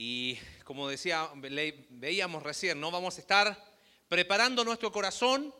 Y 0.00 0.38
como 0.62 0.88
decía, 0.88 1.28
veíamos 1.34 2.44
recién, 2.44 2.80
¿no? 2.80 2.92
Vamos 2.92 3.18
a 3.18 3.20
estar 3.20 3.74
preparando 4.08 4.64
nuestro 4.64 4.92
corazón 4.92 5.52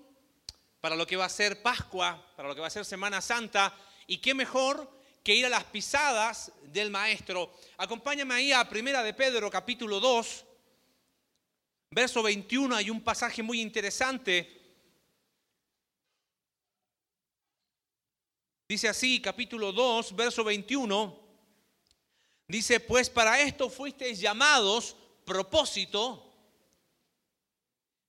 para 0.80 0.95
lo 0.95 1.09
que 1.09 1.17
va 1.17 1.25
a 1.25 1.29
ser 1.29 1.61
Pascua, 1.61 2.25
para 2.37 2.48
lo 2.48 2.54
que 2.54 2.61
va 2.61 2.69
a 2.69 2.71
ser 2.71 2.85
Semana 2.85 3.21
Santa. 3.21 3.77
Y 4.06 4.19
qué 4.19 4.35
mejor 4.35 4.88
que 5.24 5.35
ir 5.35 5.45
a 5.45 5.48
las 5.48 5.64
pisadas 5.64 6.53
del 6.62 6.88
Maestro. 6.88 7.53
Acompáñame 7.79 8.32
ahí 8.32 8.53
a 8.53 8.69
Primera 8.69 9.03
de 9.03 9.12
Pedro, 9.12 9.51
capítulo 9.51 9.99
2, 9.99 10.45
verso 11.91 12.23
21. 12.23 12.77
Hay 12.77 12.91
un 12.91 13.03
pasaje 13.03 13.43
muy 13.43 13.61
interesante. 13.61 14.57
Dice 18.69 18.89
así, 18.89 19.20
capítulo 19.20 19.73
2, 19.73 20.15
verso 20.15 20.45
21. 20.45 21.27
Dice, 22.48 22.80
pues 22.80 23.10
para 23.10 23.41
esto 23.41 23.69
fuisteis 23.69 24.19
llamados, 24.19 24.96
propósito, 25.27 26.24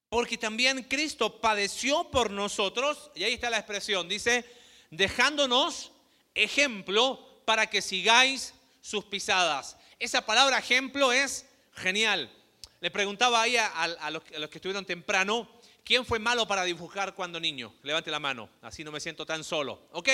porque 0.07 0.37
también 0.37 0.83
Cristo 0.83 1.41
padeció 1.41 2.09
por 2.09 2.31
nosotros, 2.31 3.11
y 3.15 3.25
ahí 3.25 3.33
está 3.33 3.49
la 3.49 3.57
expresión, 3.57 4.07
dice, 4.07 4.45
dejándonos 4.91 5.91
ejemplo 6.33 7.41
para 7.43 7.67
que 7.67 7.81
sigáis 7.81 8.53
sus 8.81 9.03
pisadas. 9.03 9.75
Esa 9.99 10.25
palabra 10.25 10.59
ejemplo 10.59 11.11
es 11.11 11.45
genial. 11.73 12.31
Le 12.79 12.91
preguntaba 12.91 13.41
ahí 13.41 13.57
a, 13.57 14.09
los, 14.09 14.23
que 14.23 14.57
estuvieron 14.57 14.85
temprano, 14.85 15.49
¿quién 15.83 16.05
fue 16.05 16.17
malo 16.17 16.47
para 16.47 16.63
dibujar 16.63 17.13
cuando 17.13 17.41
niño? 17.41 17.75
Levante 17.83 18.09
la 18.09 18.19
mano, 18.19 18.49
así 18.61 18.85
no 18.85 18.91
me 18.93 19.01
siento 19.01 19.25
tan 19.25 19.43
solo. 19.43 19.81
¿Ok? 19.91 20.07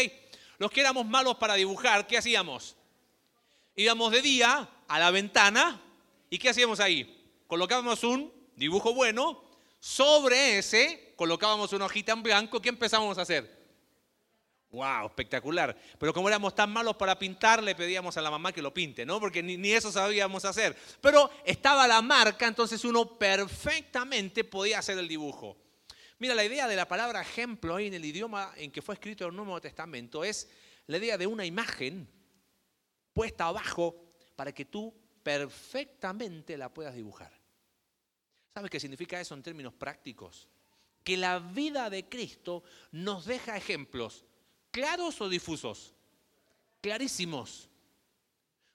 Los 0.58 0.72
que 0.72 0.81
éramos 0.81 1.05
malos 1.05 1.36
para 1.36 1.53
dibujar, 1.53 2.08
¿qué 2.08 2.17
hacíamos? 2.17 2.76
Íbamos 3.76 4.12
de 4.12 4.22
día 4.22 4.70
a 4.88 5.00
la 5.00 5.12
ventana 5.12 5.82
y 6.30 6.38
¿qué 6.38 6.50
hacíamos 6.50 6.80
ahí? 6.80 7.26
Colocábamos 7.48 8.04
un 8.04 8.32
dibujo 8.56 8.94
bueno, 8.94 9.44
sobre 9.80 10.58
ese 10.58 11.14
colocábamos 11.16 11.73
una 11.73 11.86
hojita 11.86 12.14
en 12.14 12.23
blanco, 12.23 12.62
¿qué 12.62 12.70
empezamos 12.70 13.17
a 13.17 13.22
hacer? 13.22 13.56
¡Wow! 14.72 15.06
Espectacular. 15.06 15.78
Pero 15.98 16.14
como 16.14 16.28
éramos 16.28 16.54
tan 16.54 16.70
malos 16.70 16.98
para 16.98 17.17
pintar, 17.17 17.64
le 17.64 17.76
pedíamos 17.76 18.17
a 18.17 18.22
la 18.22 18.30
mamá 18.30 18.52
que 18.52 18.62
lo 18.62 18.73
pinte, 18.73 19.06
¿no? 19.06 19.20
Porque 19.22 19.42
ni, 19.42 19.56
ni, 19.56 19.72
eso 19.72 19.92
sabíamos 19.92 20.44
hacer. 20.44 20.76
Pero 21.00 21.30
estaba 21.45 21.88
la 21.88 22.02
marca, 22.02 22.45
entonces 22.45 22.84
uno 22.84 23.17
perfectamente 23.17 24.44
podía 24.44 24.80
hacer 24.80 24.98
el 24.98 25.08
dibujo. 25.08 25.56
Mira, 26.20 26.36
la 26.36 26.44
idea 26.44 26.67
de 26.67 26.76
la 26.76 26.88
palabra 26.88 27.22
ejemplo 27.22 27.76
ahí 27.76 27.88
en 27.88 27.94
el 27.94 28.04
idioma 28.04 28.52
en 28.58 28.72
que 28.72 28.82
fue 28.82 28.95
escrito 28.95 29.26
el 29.26 29.36
Nuevo 29.36 29.62
Testamento 29.62 30.23
es 30.23 30.50
la 30.88 30.98
idea 30.98 31.17
de 31.17 31.28
una 31.28 31.45
imagen 31.45 32.10
puesta 33.16 33.45
abajo 33.45 33.95
para 34.35 34.52
que 34.52 34.66
tú 34.66 34.94
perfectamente 35.23 36.58
la 36.58 36.71
puedas 36.71 36.94
dibujar. 36.94 37.31
¿Sabes 38.53 38.69
qué 38.69 38.80
significa 38.80 39.19
eso 39.19 39.33
en 39.33 39.41
términos 39.41 39.73
prácticos? 39.73 40.49
Que 41.03 41.17
la 41.17 41.39
vida 41.39 41.89
de 41.89 42.08
Cristo 42.08 42.63
nos 42.91 43.25
deja 43.25 43.58
ejemplos 43.58 44.25
claros 44.69 45.21
o 45.21 45.30
difusos, 45.30 45.93
clarísimos, 46.81 47.69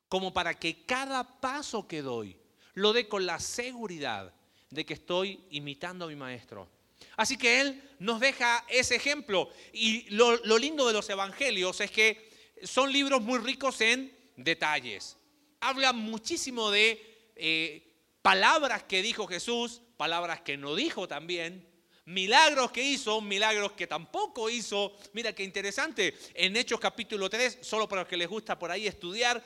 como 0.08 0.32
para 0.32 0.58
que 0.58 0.86
cada 0.86 1.40
paso 1.40 1.86
que 1.86 2.00
doy 2.00 2.38
lo 2.72 2.94
dé 2.94 3.06
con 3.06 3.26
la 3.26 3.38
seguridad 3.38 4.32
de 4.70 4.86
que 4.86 4.94
estoy 4.94 5.44
imitando 5.50 6.06
a 6.06 6.08
mi 6.08 6.16
maestro. 6.16 6.70
Así 7.16 7.36
que 7.36 7.60
Él 7.60 7.90
nos 7.98 8.18
deja 8.18 8.64
ese 8.68 8.96
ejemplo. 8.96 9.50
Y 9.74 10.08
lo, 10.10 10.36
lo 10.46 10.56
lindo 10.56 10.86
de 10.86 10.94
los 10.94 11.08
evangelios 11.10 11.80
es 11.82 11.90
que 11.90 12.30
son 12.62 12.90
libros 12.90 13.20
muy 13.20 13.38
ricos 13.38 13.82
en 13.82 14.19
detalles. 14.36 15.16
Habla 15.60 15.92
muchísimo 15.92 16.70
de 16.70 17.32
eh, 17.36 17.94
palabras 18.22 18.84
que 18.84 19.02
dijo 19.02 19.26
Jesús, 19.26 19.82
palabras 19.96 20.40
que 20.40 20.56
no 20.56 20.74
dijo 20.74 21.06
también, 21.06 21.68
milagros 22.06 22.70
que 22.72 22.82
hizo, 22.82 23.20
milagros 23.20 23.72
que 23.72 23.86
tampoco 23.86 24.50
hizo. 24.50 24.96
Mira 25.12 25.34
qué 25.34 25.44
interesante, 25.44 26.14
en 26.34 26.56
Hechos 26.56 26.80
capítulo 26.80 27.28
3, 27.28 27.58
solo 27.62 27.88
para 27.88 28.02
los 28.02 28.08
que 28.08 28.16
les 28.16 28.28
gusta 28.28 28.58
por 28.58 28.70
ahí 28.70 28.86
estudiar, 28.86 29.42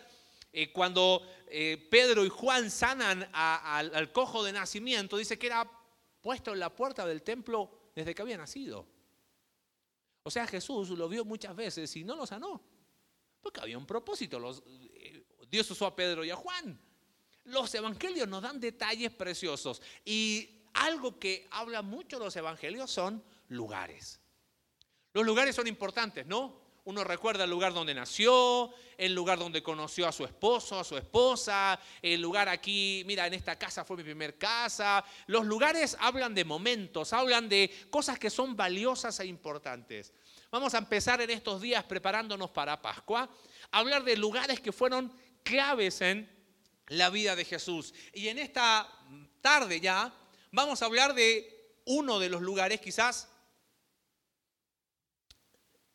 eh, 0.53 0.73
cuando 0.73 1.27
eh, 1.49 1.89
Pedro 1.91 2.25
y 2.25 2.29
Juan 2.29 2.71
sanan 2.71 3.29
al 3.33 4.13
cojo 4.13 4.45
de 4.45 4.53
nacimiento, 4.53 5.17
dice 5.17 5.39
que 5.39 5.49
era 5.49 5.69
puesto 6.21 6.53
en 6.53 6.61
la 6.61 6.75
puerta 6.75 7.07
del 7.07 7.23
templo 7.23 7.91
desde 7.95 8.15
que 8.15 8.23
había 8.23 8.39
nacido. 8.39 8.87
O 10.23 10.31
sea, 10.31 10.47
Jesús 10.47 10.89
lo 10.91 11.09
vio 11.09 11.25
muchas 11.25 11.55
veces 11.55 11.95
y 11.97 12.05
no 12.05 12.17
lo 12.17 12.27
sanó. 12.27 12.63
Porque 13.45 13.61
había 13.61 13.77
un 13.77 13.85
propósito. 13.85 14.41
Eh, 14.97 15.23
Dios 15.51 15.71
usó 15.71 15.85
a 15.85 15.95
Pedro 15.95 16.25
y 16.25 16.31
a 16.31 16.37
Juan. 16.37 16.81
Los 17.45 17.75
evangelios 17.75 18.27
nos 18.27 18.43
dan 18.43 18.59
detalles 18.59 19.13
preciosos. 19.13 19.83
Y 20.03 20.63
algo 20.73 21.19
que 21.19 21.47
habla 21.51 21.83
mucho 21.83 22.19
los 22.19 22.35
evangelios 22.37 22.91
son 22.91 23.23
lugares. 23.49 24.19
Los 25.13 25.27
lugares 25.27 25.55
son 25.55 25.67
importantes, 25.67 26.27
¿no? 26.27 26.65
Uno 26.87 27.05
recuerda 27.05 27.45
el 27.45 27.51
lugar 27.51 27.75
donde 27.75 27.95
nació, 27.95 28.73
el 28.97 29.15
lugar 29.15 29.39
donde 29.39 29.63
conoció 29.63 30.09
a 30.09 30.13
su 30.13 30.25
esposo, 30.25 30.79
a 30.79 30.85
su 30.85 30.97
esposa, 30.97 31.79
el 32.01 32.21
lugar 32.21 32.49
aquí, 32.49 33.03
mira, 33.07 33.27
en 33.27 33.35
esta 33.35 33.59
casa 33.59 33.85
fue 33.85 33.99
mi 33.99 34.05
primer 34.05 34.39
casa. 34.39 35.05
Los 35.27 35.45
lugares 35.45 35.97
hablan 36.01 36.35
de 36.35 36.45
momentos, 36.45 37.13
hablan 37.13 37.49
de 37.49 37.71
cosas 37.91 38.19
que 38.19 38.31
son 38.31 38.57
valiosas 38.57 39.21
e 39.21 39.27
importantes. 39.27 40.15
Vamos 40.55 40.73
a 40.75 40.79
empezar 40.79 41.21
en 41.21 41.31
estos 41.31 41.61
días 41.61 41.83
preparándonos 41.83 42.49
para 42.49 42.81
Pascua, 42.81 43.29
a 43.73 43.77
hablar 43.77 44.05
de 44.05 44.17
lugares 44.17 44.61
que 44.61 44.71
fueron 44.71 45.13
claves 45.43 46.01
en 46.01 46.31
la 46.87 47.11
vida 47.11 47.35
de 47.35 47.45
Jesús. 47.45 47.93
Y 48.13 48.29
en 48.29 48.39
esta 48.39 48.89
tarde 49.41 49.81
ya 49.81 50.15
vamos 50.53 50.81
a 50.81 50.85
hablar 50.85 51.13
de 51.13 51.75
uno 51.87 52.21
de 52.21 52.29
los 52.29 52.41
lugares 52.41 52.81
quizás 52.81 53.29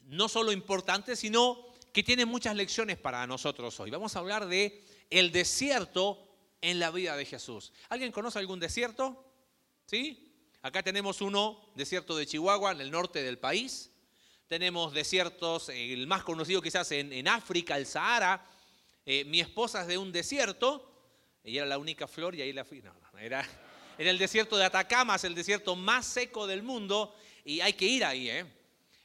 no 0.01 0.27
solo 0.27 0.51
importante, 0.51 1.15
sino 1.15 1.65
que 1.93 2.03
tiene 2.03 2.25
muchas 2.25 2.53
lecciones 2.53 2.97
para 2.97 3.25
nosotros 3.27 3.79
hoy. 3.79 3.91
Vamos 3.91 4.17
a 4.17 4.19
hablar 4.19 4.45
de 4.45 4.83
el 5.09 5.31
desierto 5.31 6.35
en 6.59 6.79
la 6.79 6.91
vida 6.91 7.15
de 7.15 7.23
Jesús. 7.23 7.71
¿Alguien 7.87 8.11
conoce 8.11 8.39
algún 8.39 8.59
desierto? 8.59 9.23
¿Sí? 9.85 10.33
Acá 10.61 10.83
tenemos 10.83 11.21
uno, 11.21 11.71
desierto 11.75 12.17
de 12.17 12.27
Chihuahua, 12.27 12.73
en 12.73 12.81
el 12.81 12.91
norte 12.91 13.23
del 13.23 13.39
país 13.39 13.91
tenemos 14.49 14.91
desiertos, 14.93 15.69
el 15.69 16.07
más 16.07 16.23
conocido 16.23 16.59
quizás 16.59 16.91
en, 16.91 17.27
África, 17.27 17.77
el 17.77 17.85
Sahara. 17.85 18.43
Eh, 19.05 19.23
mi 19.25 19.39
esposa 19.39 19.81
es 19.81 19.87
de 19.87 19.97
un 19.99 20.11
desierto, 20.11 20.91
ella 21.43 21.61
era 21.61 21.69
la 21.69 21.77
única 21.77 22.07
flor 22.07 22.33
y 22.33 22.41
ahí 22.41 22.51
la 22.51 22.65
fui. 22.65 22.81
No, 22.81 22.91
no, 22.91 23.19
era, 23.19 23.47
era 23.97 24.09
el 24.09 24.17
desierto 24.17 24.57
de 24.57 24.65
Atacama, 24.65 25.15
es 25.15 25.23
el 25.23 25.35
desierto 25.35 25.75
más 25.75 26.07
seco 26.07 26.47
del 26.47 26.63
mundo 26.63 27.15
y 27.45 27.61
hay 27.61 27.73
que 27.73 27.85
ir 27.85 28.03
ahí. 28.03 28.27
¿eh? 28.27 28.45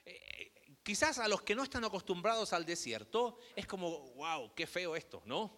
Eh, 0.07 0.53
quizás 0.83 1.19
a 1.19 1.29
los 1.29 1.43
que 1.43 1.55
no 1.55 1.63
están 1.63 1.85
acostumbrados 1.85 2.55
al 2.55 2.65
desierto 2.65 3.39
es 3.55 3.67
como, 3.67 4.15
wow, 4.15 4.55
qué 4.55 4.67
feo 4.67 4.97
esto, 4.97 5.23
¿no? 5.27 5.55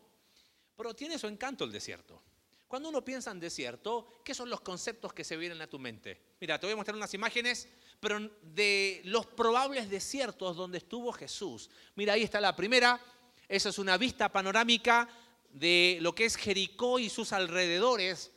Pero 0.77 0.95
tiene 0.95 1.17
su 1.17 1.29
encanto 1.29 1.63
el 1.63 1.71
desierto. 1.71 2.21
Cuando 2.67 2.89
uno 2.89 3.05
piensa 3.05 3.31
en 3.31 3.39
desierto, 3.39 4.09
¿qué 4.25 4.35
son 4.35 4.51
los 4.51 4.63
conceptos 4.63 5.13
que 5.13 5.23
se 5.23 5.37
vienen 5.37 5.63
a 5.63 5.69
tu 5.69 5.79
mente? 5.79 6.35
Mira, 6.41 6.59
te 6.59 6.67
voy 6.67 6.73
a 6.73 6.77
mostrar 6.77 6.97
unas 6.97 7.15
imágenes 7.15 7.69
pero 8.01 8.31
de 8.43 9.01
los 9.05 9.27
probables 9.27 9.91
desiertos 9.91 10.57
donde 10.57 10.79
estuvo 10.79 11.13
Jesús. 11.13 11.71
Mira, 11.95 12.15
ahí 12.15 12.23
está 12.23 12.41
la 12.41 12.55
primera. 12.55 13.01
Esa 13.49 13.69
es 13.69 13.79
una 13.79 13.97
vista 13.97 14.31
panorámica 14.31 15.09
de 15.51 15.99
lo 16.01 16.15
que 16.15 16.25
es 16.27 16.37
Jericó 16.37 16.99
y 16.99 17.09
sus 17.09 17.33
alrededores, 17.33 18.33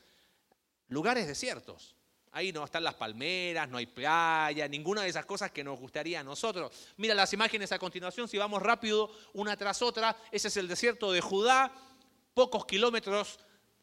lugares 0.87 1.27
desiertos. 1.27 1.95
Ahí 2.31 2.51
no 2.51 2.63
están 2.63 2.83
las 2.83 2.93
palmeras, 2.93 3.67
no 3.69 3.77
hay 3.77 3.87
playa, 3.87 4.67
ninguna 4.67 5.01
de 5.01 5.09
esas 5.09 5.25
cosas 5.25 5.51
que 5.51 5.63
nos 5.63 5.79
gustaría 5.79 6.19
a 6.19 6.23
nosotros. 6.23 6.71
Mira 6.97 7.15
las 7.15 7.33
imágenes 7.33 7.71
a 7.71 7.79
continuación, 7.79 8.27
si 8.27 8.37
vamos 8.37 8.61
rápido 8.61 9.11
una 9.33 9.57
tras 9.57 9.81
otra, 9.81 10.15
ese 10.31 10.49
es 10.49 10.57
el 10.57 10.67
desierto 10.67 11.11
de 11.11 11.21
Judá, 11.21 11.73
pocos 12.35 12.65
kilómetros 12.65 13.39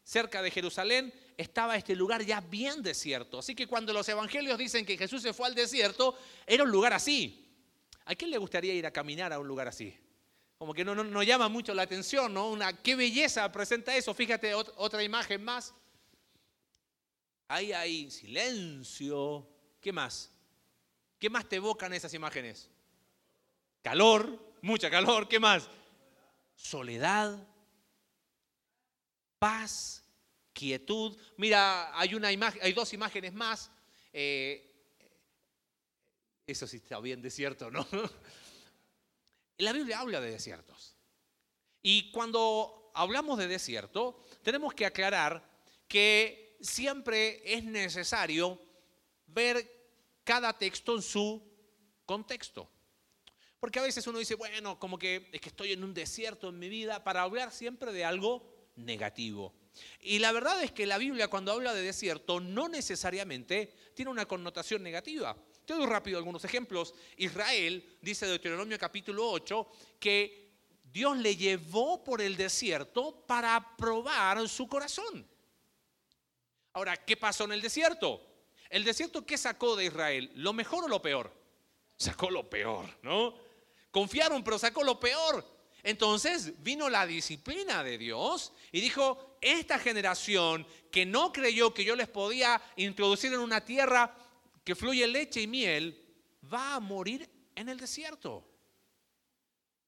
cerca 0.07 0.41
de 0.41 0.49
Jerusalén 0.49 1.13
estaba 1.35 1.75
este 1.75 1.93
lugar 1.93 2.23
ya 2.23 2.39
bien 2.39 2.81
desierto. 2.81 3.39
Así 3.39 3.53
que 3.53 3.67
cuando 3.67 3.91
los 3.91 4.07
evangelios 4.07 4.57
dicen 4.57 4.85
que 4.85 4.97
Jesús 4.97 5.21
se 5.21 5.33
fue 5.33 5.47
al 5.47 5.53
desierto, 5.53 6.17
era 6.45 6.63
un 6.63 6.71
lugar 6.71 6.93
así. 6.93 7.45
¿A 8.05 8.15
quién 8.15 8.31
le 8.31 8.37
gustaría 8.37 8.73
ir 8.73 8.85
a 8.85 8.91
caminar 8.91 9.33
a 9.33 9.39
un 9.39 9.45
lugar 9.45 9.67
así? 9.67 9.93
Como 10.57 10.73
que 10.73 10.85
no, 10.85 10.95
no, 10.95 11.23
llama 11.23 11.49
mucho 11.49 11.73
la 11.73 11.81
atención, 11.81 12.33
¿no? 12.33 12.47
Una, 12.49 12.71
qué 12.71 12.95
belleza 12.95 13.51
presenta 13.51 13.95
eso. 13.97 14.13
Fíjate 14.13 14.53
otra 14.53 15.03
imagen 15.03 15.43
más. 15.43 15.73
Ahí 17.49 17.73
hay 17.73 18.09
silencio. 18.09 19.45
¿Qué 19.81 19.91
más? 19.91 20.31
¿Qué 21.19 21.29
más 21.29 21.49
te 21.49 21.57
evocan 21.57 21.91
esas 21.93 22.13
imágenes? 22.13 22.69
Calor, 23.81 24.55
mucha 24.61 24.89
calor. 24.89 25.27
¿Qué 25.27 25.39
más? 25.39 25.67
Soledad, 26.55 27.45
paz, 29.39 30.03
quietud. 30.53 31.17
Mira, 31.37 31.97
hay, 31.97 32.15
una 32.15 32.31
imagen, 32.31 32.61
hay 32.63 32.73
dos 32.73 32.93
imágenes 32.93 33.33
más. 33.33 33.71
Eh, 34.11 34.63
eso 36.45 36.65
sí 36.65 36.77
está 36.77 36.99
bien 36.99 37.21
desierto, 37.21 37.69
¿no? 37.69 37.85
La 39.57 39.73
Biblia 39.73 39.99
habla 39.99 40.21
de 40.21 40.31
desiertos. 40.31 40.95
Y 41.81 42.11
cuando 42.11 42.91
hablamos 42.93 43.37
de 43.37 43.47
desierto, 43.47 44.23
tenemos 44.41 44.73
que 44.73 44.85
aclarar 44.85 45.47
que 45.87 46.57
siempre 46.61 47.41
es 47.45 47.63
necesario 47.63 48.59
ver 49.27 49.77
cada 50.23 50.57
texto 50.57 50.95
en 50.95 51.01
su 51.01 51.41
contexto. 52.05 52.69
Porque 53.59 53.79
a 53.79 53.83
veces 53.83 54.05
uno 54.07 54.19
dice, 54.19 54.35
bueno, 54.35 54.79
como 54.79 54.99
que 54.99 55.29
es 55.31 55.41
que 55.41 55.49
estoy 55.49 55.73
en 55.73 55.83
un 55.83 55.93
desierto 55.93 56.49
en 56.49 56.59
mi 56.59 56.69
vida, 56.69 57.03
para 57.03 57.23
hablar 57.23 57.51
siempre 57.51 57.91
de 57.91 58.05
algo 58.05 58.56
negativo. 58.77 59.53
Y 60.01 60.19
la 60.19 60.31
verdad 60.31 60.63
es 60.63 60.71
que 60.71 60.85
la 60.85 60.97
Biblia 60.97 61.27
cuando 61.27 61.51
habla 61.51 61.73
de 61.73 61.81
desierto 61.81 62.39
no 62.39 62.67
necesariamente 62.69 63.73
tiene 63.93 64.11
una 64.11 64.25
connotación 64.25 64.81
negativa. 64.81 65.35
Te 65.65 65.73
doy 65.73 65.85
rápido 65.85 66.17
algunos 66.17 66.43
ejemplos. 66.45 66.93
Israel, 67.17 67.97
dice 68.01 68.25
Deuteronomio 68.25 68.79
capítulo 68.79 69.29
8, 69.29 69.67
que 69.99 70.47
Dios 70.83 71.17
le 71.17 71.35
llevó 71.35 72.03
por 72.03 72.21
el 72.21 72.37
desierto 72.37 73.25
para 73.27 73.75
probar 73.75 74.47
su 74.47 74.67
corazón. 74.67 75.27
Ahora, 76.73 76.95
¿qué 76.97 77.17
pasó 77.17 77.43
en 77.43 77.51
el 77.53 77.61
desierto? 77.61 78.21
¿El 78.69 78.83
desierto 78.83 79.25
qué 79.25 79.37
sacó 79.37 79.75
de 79.75 79.85
Israel? 79.85 80.31
¿Lo 80.35 80.53
mejor 80.53 80.85
o 80.85 80.87
lo 80.87 81.01
peor? 81.01 81.33
Sacó 81.97 82.29
lo 82.29 82.49
peor, 82.49 82.85
¿no? 83.01 83.35
Confiaron, 83.91 84.43
pero 84.43 84.59
sacó 84.59 84.83
lo 84.83 84.99
peor. 84.99 85.56
Entonces 85.87 86.61
vino 86.61 86.89
la 86.89 87.07
disciplina 87.07 87.81
de 87.81 87.97
Dios 87.97 88.51
y 88.73 88.81
dijo, 88.81 89.37
esta 89.39 89.79
generación 89.79 90.67
que 90.91 91.05
no 91.05 91.31
creyó 91.31 91.73
que 91.73 91.85
yo 91.85 91.95
les 91.95 92.09
podía 92.09 92.61
introducir 92.75 93.31
en 93.31 93.39
una 93.39 93.63
tierra 93.63 94.13
que 94.65 94.75
fluye 94.75 95.07
leche 95.07 95.39
y 95.39 95.47
miel, 95.47 96.05
va 96.53 96.75
a 96.75 96.81
morir 96.81 97.29
en 97.55 97.69
el 97.69 97.79
desierto. 97.79 98.45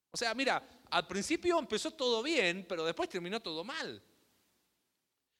O 0.10 0.16
sea, 0.16 0.34
mira, 0.34 0.66
al 0.90 1.06
principio 1.06 1.60
empezó 1.60 1.92
todo 1.92 2.24
bien, 2.24 2.66
pero 2.69 2.86
después 2.86 3.10
terminó 3.10 3.42
todo 3.42 3.66
mal. 3.66 4.02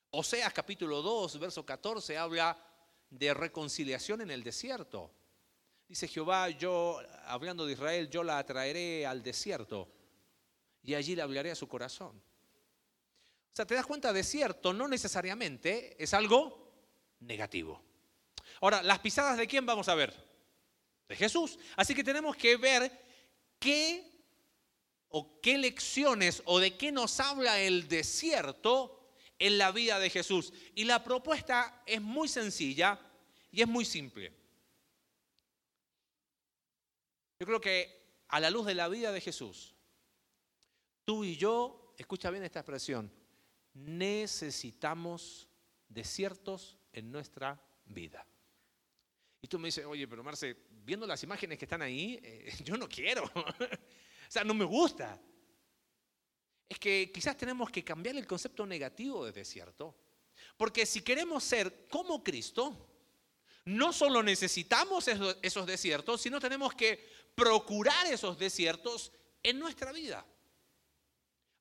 Oseas 0.10 0.52
capítulo 0.52 1.02
2, 1.02 1.40
verso 1.40 1.66
14 1.66 2.18
habla 2.18 2.62
de 3.10 3.34
reconciliación 3.34 4.20
en 4.20 4.32
el 4.32 4.44
desierto. 4.44 5.10
Dice 5.88 6.06
Jehová, 6.10 6.50
yo, 6.50 7.00
hablando 7.28 7.66
de 7.66 7.72
Israel, 7.72 8.10
yo 8.10 8.26
la 8.26 8.40
atraeré 8.40 9.06
al 9.06 9.24
desierto 9.24 9.94
y 10.84 10.96
allí 10.96 11.16
le 11.16 11.22
hablaré 11.22 11.52
a 11.52 11.56
su 11.56 11.68
corazón. 11.68 12.22
O 13.52 13.56
sea, 13.56 13.66
te 13.66 13.76
das 13.76 13.86
cuenta, 13.86 14.14
desierto 14.14 14.74
no 14.74 14.88
necesariamente 14.88 16.02
es 16.02 16.14
algo 16.14 16.72
negativo. 17.20 17.81
Ahora, 18.62 18.84
las 18.84 19.00
pisadas 19.00 19.38
de 19.38 19.48
quién 19.48 19.66
vamos 19.66 19.88
a 19.90 19.96
ver? 19.96 20.14
De 21.08 21.16
Jesús. 21.16 21.58
Así 21.76 21.96
que 21.96 22.04
tenemos 22.04 22.36
que 22.36 22.58
ver 22.58 22.92
qué 23.60 24.10
o 25.10 25.42
qué 25.42 25.58
lecciones 25.58 26.42
o 26.46 26.60
de 26.60 26.78
qué 26.78 26.92
nos 26.92 27.20
habla 27.20 27.60
el 27.60 27.88
desierto 27.88 29.00
en 29.40 29.58
la 29.58 29.72
vida 29.72 30.00
de 30.00 30.10
Jesús. 30.10 30.54
Y 30.76 30.86
la 30.86 31.04
propuesta 31.04 31.84
es 31.86 32.02
muy 32.02 32.28
sencilla 32.28 33.00
y 33.52 33.62
es 33.62 33.68
muy 33.68 33.86
simple. 33.86 34.34
Yo 37.40 37.46
creo 37.46 37.62
que 37.62 38.00
a 38.28 38.40
la 38.40 38.50
luz 38.50 38.66
de 38.66 38.76
la 38.76 38.90
vida 38.90 39.12
de 39.12 39.22
Jesús, 39.22 39.74
tú 41.10 41.24
y 41.24 41.36
yo, 41.36 41.96
escucha 41.98 42.30
bien 42.30 42.44
esta 42.44 42.60
expresión, 42.60 43.12
necesitamos 43.74 45.50
desiertos 45.88 46.78
en 46.94 47.12
nuestra 47.12 47.60
vida. 47.86 48.28
Y 49.42 49.48
tú 49.48 49.58
me 49.58 49.70
dices, 49.70 49.88
oye, 49.88 50.08
pero 50.08 50.24
Marce, 50.24 50.56
viendo 50.70 51.08
las 51.08 51.24
imágenes 51.24 51.58
que 51.58 51.66
están 51.66 51.82
ahí, 51.82 52.20
eh, 52.22 52.54
yo 52.64 52.78
no 52.78 52.88
quiero. 52.88 53.24
o 53.34 53.52
sea, 54.28 54.44
no 54.44 54.54
me 54.54 54.66
gusta. 54.66 55.20
Es 56.70 56.78
que 56.78 57.12
quizás 57.12 57.36
tenemos 57.36 57.72
que 57.72 57.84
cambiar 57.84 58.16
el 58.16 58.28
concepto 58.28 58.68
negativo 58.68 59.26
de 59.26 59.32
desierto. 59.32 59.98
Porque 60.58 60.86
si 60.86 61.02
queremos 61.02 61.44
ser 61.44 61.88
como 61.90 62.24
Cristo, 62.24 62.88
no 63.66 63.94
solo 63.94 64.22
necesitamos 64.22 65.08
esos, 65.08 65.66
desiertos, 65.66 66.22
sino 66.22 66.40
tenemos 66.40 66.76
que 66.76 67.04
procurar 67.34 68.06
esos 68.06 68.38
desiertos 68.38 69.12
en 69.42 69.58
nuestra 69.58 69.92
vida. 69.92 70.24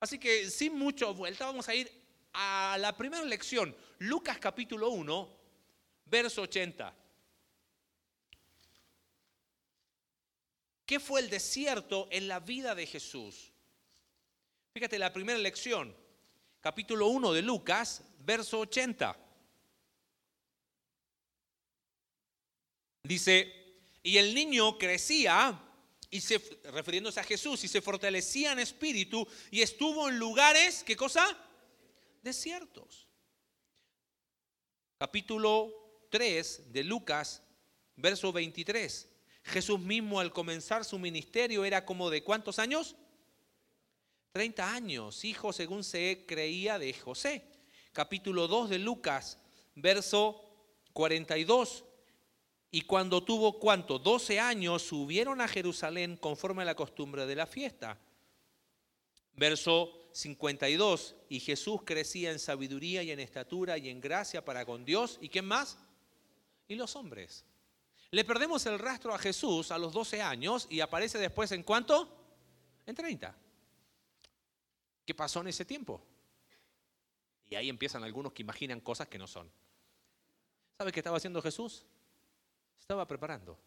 Así 0.00 0.18
que 0.18 0.50
sin 0.50 0.78
mucho 0.78 1.12
vuelta 1.14 1.46
vamos 1.46 1.68
a 1.68 1.74
ir 1.74 1.90
a 2.32 2.76
la 2.78 2.96
primera 2.96 3.24
lección, 3.24 3.74
Lucas 3.98 4.38
capítulo 4.38 4.90
1, 4.90 5.36
verso 6.06 6.42
80. 6.42 6.94
¿Qué 10.86 11.00
fue 11.00 11.20
el 11.20 11.28
desierto 11.28 12.08
en 12.10 12.28
la 12.28 12.40
vida 12.40 12.74
de 12.74 12.86
Jesús? 12.86 13.52
Fíjate 14.72 14.98
la 14.98 15.12
primera 15.12 15.38
lección, 15.38 15.94
capítulo 16.60 17.08
1 17.08 17.32
de 17.32 17.42
Lucas, 17.42 18.02
verso 18.20 18.60
80. 18.60 19.16
Dice, 23.02 23.52
y 24.02 24.16
el 24.18 24.34
niño 24.34 24.78
crecía, 24.78 25.60
y 26.10 26.20
se, 26.20 26.38
refiriéndose 26.64 27.20
a 27.20 27.24
Jesús, 27.24 27.62
y 27.64 27.68
se 27.68 27.82
fortalecía 27.82 28.52
en 28.52 28.58
espíritu, 28.58 29.26
y 29.50 29.62
estuvo 29.62 30.08
en 30.08 30.18
lugares, 30.18 30.82
¿qué 30.84 30.96
cosa? 30.96 31.26
Desiertos. 32.22 33.06
Capítulo 34.98 36.06
3 36.10 36.72
de 36.72 36.84
Lucas, 36.84 37.42
verso 37.96 38.32
23. 38.32 39.08
Jesús 39.44 39.80
mismo 39.80 40.20
al 40.20 40.32
comenzar 40.32 40.84
su 40.84 40.98
ministerio 40.98 41.64
era 41.64 41.84
como 41.84 42.10
de 42.10 42.22
cuántos 42.22 42.58
años? 42.58 42.96
30 44.32 44.74
años, 44.74 45.24
hijo 45.24 45.52
según 45.52 45.84
se 45.84 46.24
creía 46.26 46.78
de 46.78 46.92
José. 46.94 47.44
Capítulo 47.92 48.46
2 48.46 48.70
de 48.70 48.78
Lucas, 48.78 49.38
verso 49.74 50.44
42. 50.92 51.84
Y 52.70 52.82
cuando 52.82 53.22
tuvo 53.22 53.58
cuánto? 53.58 53.98
12 53.98 54.38
años, 54.40 54.82
subieron 54.82 55.40
a 55.40 55.48
Jerusalén 55.48 56.16
conforme 56.16 56.62
a 56.62 56.66
la 56.66 56.74
costumbre 56.74 57.26
de 57.26 57.36
la 57.36 57.46
fiesta. 57.46 57.98
Verso 59.34 60.10
52. 60.12 61.14
Y 61.30 61.40
Jesús 61.40 61.80
crecía 61.84 62.30
en 62.30 62.38
sabiduría 62.38 63.02
y 63.02 63.10
en 63.10 63.20
estatura 63.20 63.78
y 63.78 63.88
en 63.88 64.00
gracia 64.00 64.44
para 64.44 64.66
con 64.66 64.84
Dios. 64.84 65.18
¿Y 65.22 65.28
quién 65.28 65.46
más? 65.46 65.78
Y 66.66 66.74
los 66.74 66.94
hombres. 66.96 67.44
Le 68.10 68.24
perdemos 68.24 68.64
el 68.66 68.78
rastro 68.78 69.14
a 69.14 69.18
Jesús 69.18 69.70
a 69.70 69.78
los 69.78 69.92
12 69.92 70.20
años 70.20 70.66
y 70.70 70.80
aparece 70.80 71.18
después 71.18 71.52
en 71.52 71.62
cuánto? 71.62 72.08
En 72.86 72.94
30. 72.94 73.36
¿Qué 75.06 75.14
pasó 75.14 75.40
en 75.40 75.48
ese 75.48 75.64
tiempo? 75.64 76.02
Y 77.48 77.54
ahí 77.54 77.68
empiezan 77.68 78.04
algunos 78.04 78.32
que 78.32 78.42
imaginan 78.42 78.80
cosas 78.80 79.08
que 79.08 79.18
no 79.18 79.26
son. 79.26 79.50
¿Sabe 80.76 80.92
qué 80.92 81.00
estaba 81.00 81.16
haciendo 81.16 81.40
Jesús? 81.40 81.86
Estaba 82.88 83.06
preparando. 83.06 83.58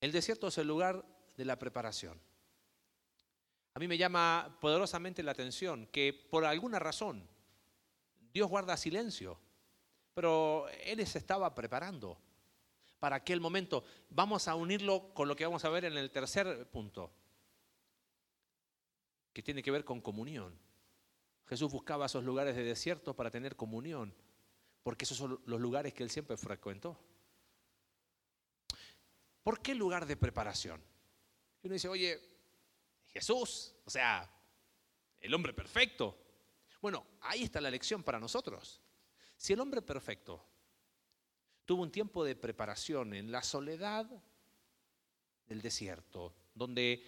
El 0.00 0.12
desierto 0.12 0.48
es 0.48 0.58
el 0.58 0.68
lugar 0.68 1.04
de 1.36 1.44
la 1.44 1.58
preparación. 1.58 2.20
A 3.74 3.78
mí 3.78 3.88
me 3.88 3.96
llama 3.96 4.58
poderosamente 4.60 5.22
la 5.22 5.32
atención 5.32 5.86
que 5.86 6.12
por 6.12 6.44
alguna 6.44 6.78
razón 6.78 7.26
Dios 8.32 8.48
guarda 8.48 8.76
silencio 8.76 9.40
pero 10.18 10.66
él 10.84 11.06
se 11.06 11.18
estaba 11.18 11.54
preparando 11.54 12.18
para 12.98 13.14
aquel 13.14 13.40
momento. 13.40 13.84
Vamos 14.10 14.48
a 14.48 14.56
unirlo 14.56 15.14
con 15.14 15.28
lo 15.28 15.36
que 15.36 15.44
vamos 15.46 15.64
a 15.64 15.68
ver 15.68 15.84
en 15.84 15.96
el 15.96 16.10
tercer 16.10 16.68
punto, 16.72 17.12
que 19.32 19.44
tiene 19.44 19.62
que 19.62 19.70
ver 19.70 19.84
con 19.84 20.00
comunión. 20.00 20.58
Jesús 21.46 21.70
buscaba 21.70 22.06
esos 22.06 22.24
lugares 22.24 22.56
de 22.56 22.64
desierto 22.64 23.14
para 23.14 23.30
tener 23.30 23.54
comunión, 23.54 24.12
porque 24.82 25.04
esos 25.04 25.16
son 25.16 25.40
los 25.44 25.60
lugares 25.60 25.94
que 25.94 26.02
él 26.02 26.10
siempre 26.10 26.36
frecuentó. 26.36 26.98
¿Por 29.42 29.60
qué 29.60 29.74
lugar 29.74 30.06
de 30.06 30.16
preparación? 30.16 30.82
Y 31.62 31.66
uno 31.66 31.74
dice, 31.74 31.88
oye, 31.88 32.20
Jesús, 33.06 33.74
o 33.84 33.90
sea, 33.90 34.30
el 35.20 35.34
hombre 35.34 35.52
perfecto. 35.52 36.16
Bueno, 36.80 37.06
ahí 37.20 37.42
está 37.42 37.60
la 37.60 37.70
lección 37.70 38.02
para 38.02 38.20
nosotros. 38.20 38.80
Si 39.36 39.52
el 39.52 39.60
hombre 39.60 39.82
perfecto 39.82 40.44
tuvo 41.64 41.82
un 41.82 41.90
tiempo 41.90 42.24
de 42.24 42.36
preparación 42.36 43.14
en 43.14 43.30
la 43.30 43.42
soledad 43.42 44.06
del 45.46 45.62
desierto, 45.62 46.34
donde 46.54 47.02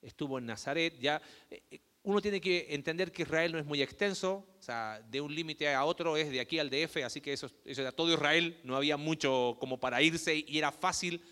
estuvo 0.00 0.38
en 0.38 0.46
Nazaret, 0.46 0.98
ya 0.98 1.20
eh, 1.50 1.62
eh, 1.70 1.80
uno 2.02 2.20
tiene 2.22 2.40
que 2.40 2.66
entender 2.70 3.12
que 3.12 3.22
Israel 3.22 3.52
no 3.52 3.58
es 3.58 3.66
muy 3.66 3.82
extenso, 3.82 4.46
o 4.58 4.62
sea, 4.62 5.00
de 5.10 5.20
un 5.20 5.34
límite 5.34 5.72
a 5.74 5.84
otro 5.84 6.16
es 6.16 6.30
de 6.30 6.40
aquí 6.40 6.58
al 6.58 6.70
DF, 6.70 7.04
así 7.04 7.20
que 7.20 7.32
eso, 7.32 7.50
eso 7.64 7.82
era 7.82 7.92
todo 7.92 8.12
Israel, 8.12 8.58
no 8.64 8.76
había 8.76 8.96
mucho 8.96 9.56
como 9.60 9.78
para 9.78 10.00
irse 10.00 10.44
y 10.46 10.58
era 10.58 10.72
fácil 10.72 11.22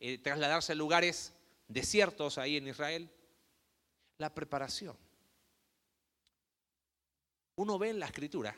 eh, 0.00 0.18
trasladarse 0.18 0.72
a 0.72 0.74
lugares 0.74 1.32
desiertos 1.68 2.38
ahí 2.38 2.56
en 2.56 2.66
Israel. 2.68 3.10
La 4.18 4.34
preparación. 4.34 4.96
Uno 7.54 7.78
ve 7.78 7.90
en 7.90 8.00
la 8.00 8.06
escritura 8.06 8.56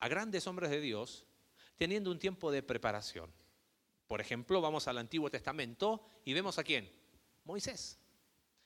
a 0.00 0.08
grandes 0.08 0.46
hombres 0.46 0.70
de 0.70 0.80
Dios 0.80 1.26
teniendo 1.76 2.10
un 2.10 2.18
tiempo 2.18 2.50
de 2.50 2.62
preparación. 2.62 3.32
Por 4.06 4.20
ejemplo, 4.20 4.60
vamos 4.60 4.86
al 4.86 4.98
Antiguo 4.98 5.30
Testamento 5.30 6.04
y 6.24 6.34
vemos 6.34 6.58
a 6.58 6.64
quién? 6.64 6.92
Moisés. 7.44 8.01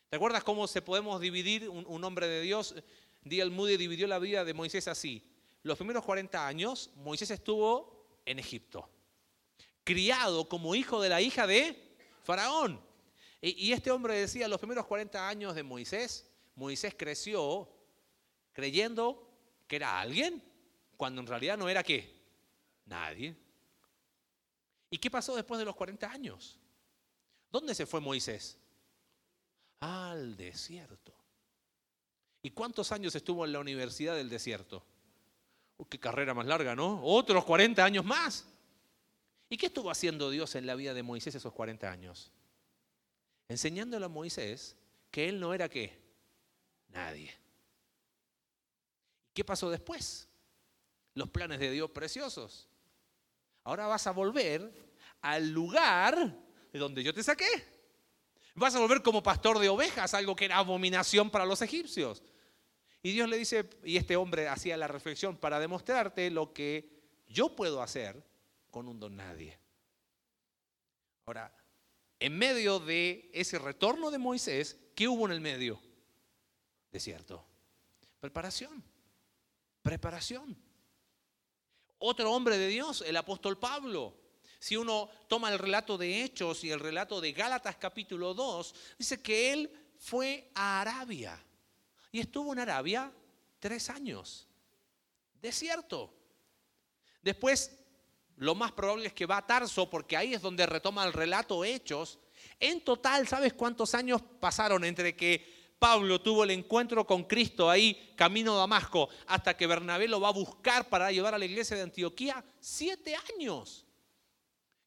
¿Te 0.08 0.16
acuerdas 0.16 0.44
cómo 0.44 0.66
se 0.66 0.82
podemos 0.82 1.20
dividir 1.20 1.68
un, 1.68 1.84
un 1.86 2.04
hombre 2.04 2.28
de 2.28 2.40
Dios? 2.40 2.74
D.L. 3.22 3.50
Moody 3.50 3.76
dividió 3.76 4.06
la 4.06 4.18
vida 4.18 4.44
de 4.44 4.54
Moisés 4.54 4.86
así. 4.86 5.22
Los 5.62 5.76
primeros 5.76 6.04
40 6.04 6.46
años, 6.46 6.90
Moisés 6.96 7.30
estuvo 7.30 8.20
en 8.24 8.38
Egipto, 8.38 8.88
criado 9.82 10.48
como 10.48 10.74
hijo 10.74 11.00
de 11.00 11.08
la 11.08 11.20
hija 11.20 11.46
de 11.46 11.96
Faraón. 12.22 12.80
Y, 13.40 13.66
y 13.66 13.72
este 13.72 13.90
hombre 13.90 14.14
decía, 14.14 14.46
los 14.46 14.60
primeros 14.60 14.86
40 14.86 15.28
años 15.28 15.54
de 15.56 15.64
Moisés, 15.64 16.30
Moisés 16.54 16.94
creció 16.96 17.68
creyendo 18.52 19.28
que 19.66 19.76
era 19.76 20.00
alguien, 20.00 20.42
cuando 20.96 21.20
en 21.20 21.26
realidad 21.26 21.58
no 21.58 21.68
era 21.68 21.82
qué, 21.82 22.14
nadie. 22.86 23.36
¿Y 24.88 24.98
qué 24.98 25.10
pasó 25.10 25.34
después 25.34 25.58
de 25.58 25.64
los 25.64 25.74
40 25.76 26.10
años? 26.10 26.58
¿Dónde 27.50 27.74
se 27.74 27.86
fue 27.86 28.00
Moisés? 28.00 28.58
Al 29.80 30.36
desierto. 30.36 31.14
¿Y 32.42 32.50
cuántos 32.50 32.92
años 32.92 33.14
estuvo 33.14 33.44
en 33.44 33.52
la 33.52 33.58
Universidad 33.58 34.14
del 34.14 34.28
Desierto? 34.28 34.84
qué 35.90 35.98
carrera 35.98 36.32
más 36.32 36.46
larga, 36.46 36.74
¿no? 36.74 37.00
Otros 37.02 37.44
40 37.44 37.84
años 37.84 38.04
más. 38.04 38.46
¿Y 39.50 39.56
qué 39.56 39.66
estuvo 39.66 39.90
haciendo 39.90 40.30
Dios 40.30 40.54
en 40.54 40.66
la 40.66 40.74
vida 40.74 40.94
de 40.94 41.02
Moisés 41.02 41.34
esos 41.34 41.52
40 41.52 41.90
años? 41.90 42.32
Enseñándole 43.48 44.06
a 44.06 44.08
Moisés 44.08 44.76
que 45.10 45.28
él 45.28 45.38
no 45.38 45.52
era 45.52 45.68
qué? 45.68 46.00
Nadie. 46.88 47.34
¿Qué 49.34 49.44
pasó 49.44 49.70
después? 49.70 50.28
Los 51.14 51.28
planes 51.28 51.60
de 51.60 51.70
Dios 51.70 51.90
preciosos. 51.90 52.68
Ahora 53.64 53.86
vas 53.86 54.06
a 54.06 54.12
volver 54.12 54.72
al 55.20 55.50
lugar 55.50 56.34
de 56.72 56.78
donde 56.78 57.02
yo 57.02 57.12
te 57.12 57.22
saqué. 57.22 57.75
Vas 58.56 58.74
a 58.74 58.80
volver 58.80 59.02
como 59.02 59.22
pastor 59.22 59.58
de 59.58 59.68
ovejas, 59.68 60.14
algo 60.14 60.34
que 60.34 60.46
era 60.46 60.56
abominación 60.56 61.30
para 61.30 61.44
los 61.44 61.60
egipcios. 61.60 62.22
Y 63.02 63.12
Dios 63.12 63.28
le 63.28 63.36
dice, 63.36 63.68
y 63.84 63.98
este 63.98 64.16
hombre 64.16 64.48
hacía 64.48 64.78
la 64.78 64.88
reflexión, 64.88 65.36
para 65.36 65.60
demostrarte 65.60 66.30
lo 66.30 66.54
que 66.54 66.90
yo 67.28 67.54
puedo 67.54 67.82
hacer 67.82 68.24
con 68.70 68.88
un 68.88 68.98
don 68.98 69.14
nadie. 69.14 69.58
Ahora, 71.26 71.54
en 72.18 72.38
medio 72.38 72.80
de 72.80 73.30
ese 73.34 73.58
retorno 73.58 74.10
de 74.10 74.18
Moisés, 74.18 74.78
¿qué 74.94 75.06
hubo 75.06 75.26
en 75.26 75.32
el 75.32 75.40
medio? 75.42 75.78
Desierto. 76.90 77.44
Preparación. 78.20 78.82
Preparación. 79.82 80.56
Otro 81.98 82.32
hombre 82.32 82.56
de 82.56 82.68
Dios, 82.68 83.04
el 83.06 83.18
apóstol 83.18 83.58
Pablo. 83.58 84.16
Si 84.58 84.76
uno 84.76 85.08
toma 85.28 85.52
el 85.52 85.58
relato 85.58 85.98
de 85.98 86.22
Hechos 86.22 86.64
y 86.64 86.70
el 86.70 86.80
relato 86.80 87.20
de 87.20 87.32
Gálatas 87.32 87.76
capítulo 87.76 88.34
2, 88.34 88.74
dice 88.98 89.22
que 89.22 89.52
él 89.52 89.70
fue 89.98 90.50
a 90.54 90.80
Arabia 90.80 91.42
y 92.12 92.20
estuvo 92.20 92.52
en 92.52 92.60
Arabia 92.60 93.12
tres 93.58 93.90
años. 93.90 94.46
Desierto. 95.40 96.12
Después, 97.22 97.78
lo 98.36 98.54
más 98.54 98.72
probable 98.72 99.08
es 99.08 99.12
que 99.12 99.26
va 99.26 99.38
a 99.38 99.46
Tarso, 99.46 99.88
porque 99.90 100.16
ahí 100.16 100.34
es 100.34 100.42
donde 100.42 100.66
retoma 100.66 101.04
el 101.04 101.12
relato 101.12 101.64
Hechos. 101.64 102.18
En 102.60 102.82
total, 102.82 103.26
¿sabes 103.26 103.52
cuántos 103.54 103.94
años 103.94 104.22
pasaron 104.40 104.84
entre 104.84 105.16
que 105.16 105.74
Pablo 105.78 106.20
tuvo 106.20 106.44
el 106.44 106.50
encuentro 106.50 107.06
con 107.06 107.24
Cristo 107.24 107.68
ahí, 107.68 108.12
camino 108.16 108.54
a 108.54 108.58
Damasco, 108.58 109.08
hasta 109.26 109.56
que 109.56 109.66
Bernabé 109.66 110.08
lo 110.08 110.20
va 110.20 110.28
a 110.28 110.32
buscar 110.32 110.88
para 110.88 111.12
llevar 111.12 111.34
a 111.34 111.38
la 111.38 111.44
iglesia 111.44 111.76
de 111.76 111.82
Antioquía? 111.82 112.44
Siete 112.60 113.14
años. 113.34 113.85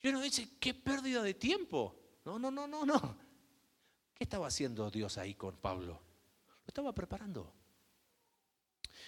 Y 0.01 0.07
uno 0.07 0.21
dice, 0.21 0.57
qué 0.59 0.73
pérdida 0.73 1.21
de 1.21 1.33
tiempo. 1.33 1.95
No, 2.25 2.39
no, 2.39 2.49
no, 2.51 2.67
no, 2.67 2.85
no. 2.85 3.17
¿Qué 4.13 4.23
estaba 4.23 4.47
haciendo 4.47 4.89
Dios 4.89 5.17
ahí 5.17 5.35
con 5.35 5.57
Pablo? 5.57 6.01
estaba 6.67 6.93
preparando. 6.93 7.51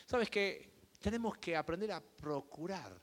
¿Sabes 0.05 0.29
que 0.29 0.71
Tenemos 0.99 1.37
que 1.37 1.55
aprender 1.55 1.91
a 1.91 1.99
procurar 1.99 3.01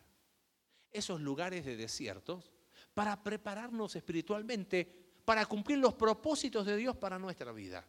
esos 0.90 1.20
lugares 1.20 1.64
de 1.64 1.76
desiertos 1.76 2.52
para 2.94 3.22
prepararnos 3.22 3.96
espiritualmente 3.96 5.08
para 5.24 5.44
cumplir 5.46 5.78
los 5.78 5.94
propósitos 5.94 6.64
de 6.64 6.76
Dios 6.76 6.96
para 6.96 7.18
nuestra 7.18 7.52
vida. 7.52 7.86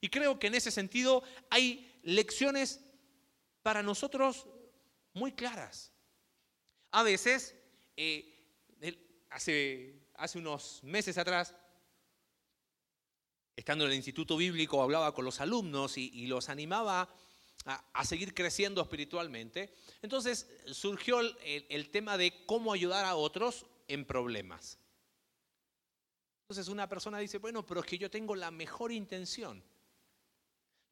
Y 0.00 0.08
creo 0.08 0.38
que 0.38 0.48
en 0.48 0.54
ese 0.54 0.70
sentido 0.70 1.22
hay 1.50 2.00
lecciones 2.02 2.80
para 3.62 3.82
nosotros 3.82 4.48
muy 5.12 5.32
claras. 5.32 5.92
A 6.90 7.02
veces, 7.02 7.54
eh, 7.96 8.33
hace, 9.34 9.92
hace 10.14 10.38
unos 10.38 10.82
meses 10.84 11.18
atrás, 11.18 11.54
estando 13.56 13.84
en 13.84 13.90
el 13.90 13.96
Instituto 13.96 14.36
Bíblico, 14.36 14.80
hablaba 14.80 15.12
con 15.12 15.24
los 15.24 15.40
alumnos 15.40 15.98
y, 15.98 16.26
los 16.26 16.48
animaba 16.48 17.12
a, 17.64 18.04
seguir 18.04 18.32
creciendo 18.32 18.80
espiritualmente. 18.80 19.74
Entonces 20.02 20.48
surgió 20.66 21.20
el, 21.20 21.90
tema 21.90 22.16
de 22.16 22.44
cómo 22.46 22.72
ayudar 22.72 23.04
a 23.04 23.16
otros 23.16 23.66
en 23.88 24.04
problemas. 24.04 24.78
Entonces 26.44 26.68
una 26.68 26.88
persona 26.88 27.18
dice, 27.18 27.38
bueno, 27.38 27.66
pero 27.66 27.80
es 27.80 27.86
que 27.86 27.98
yo 27.98 28.10
tengo 28.10 28.36
la 28.36 28.52
mejor 28.52 28.92
intención. 28.92 29.58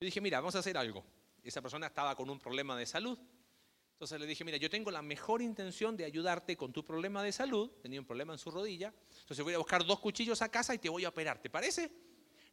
Yo 0.01 0.05
dije, 0.05 0.21
mira, 0.21 0.41
vamos 0.41 0.57
a 0.57 0.61
hacer 0.61 0.77
algo. 0.77 1.05
Esa 1.45 1.63
persona 1.63 1.87
estaba 1.87 2.17
con 2.17 2.29
un 2.29 2.41
problema 2.41 2.77
de 2.77 2.87
salud. 2.87 3.19
Entonces 4.03 4.19
le 4.19 4.27
dije, 4.27 4.45
mira, 4.45 4.57
yo 4.57 4.69
tengo 4.69 4.91
la 4.91 5.01
mejor 5.01 5.41
intención 5.43 5.97
de 5.97 6.05
ayudarte 6.05 6.57
con 6.57 6.73
tu 6.73 6.85
problema 6.85 7.23
de 7.23 7.31
salud. 7.31 7.71
Tenía 7.81 8.01
un 8.01 8.05
problema 8.05 8.33
en 8.33 8.39
su 8.41 8.51
rodilla. 8.51 8.93
Entonces 9.21 9.45
voy 9.45 9.55
a 9.55 9.59
buscar 9.59 9.87
dos 9.87 10.01
cuchillos 10.01 10.43
a 10.43 10.49
casa 10.49 10.75
y 10.75 10.79
te 10.79 10.89
voy 10.89 11.05
a 11.05 11.11
operar. 11.11 11.41
¿Te 11.41 11.49
parece? 11.49 11.89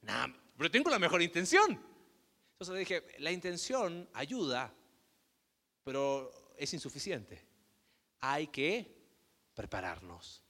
No, 0.03 0.31
pero 0.55 0.69
tengo 0.69 0.91
la 0.91 0.99
mejor 0.99 1.23
intención. 1.23 1.71
Entonces 2.51 2.71
le 2.71 2.79
dije, 2.81 3.03
la 3.17 3.31
intención 3.31 4.07
ayuda, 4.13 4.71
pero 5.83 6.53
es 6.55 6.71
insuficiente. 6.75 7.43
Hay 8.19 8.49
que 8.49 8.95
prepararnos. 9.55 10.43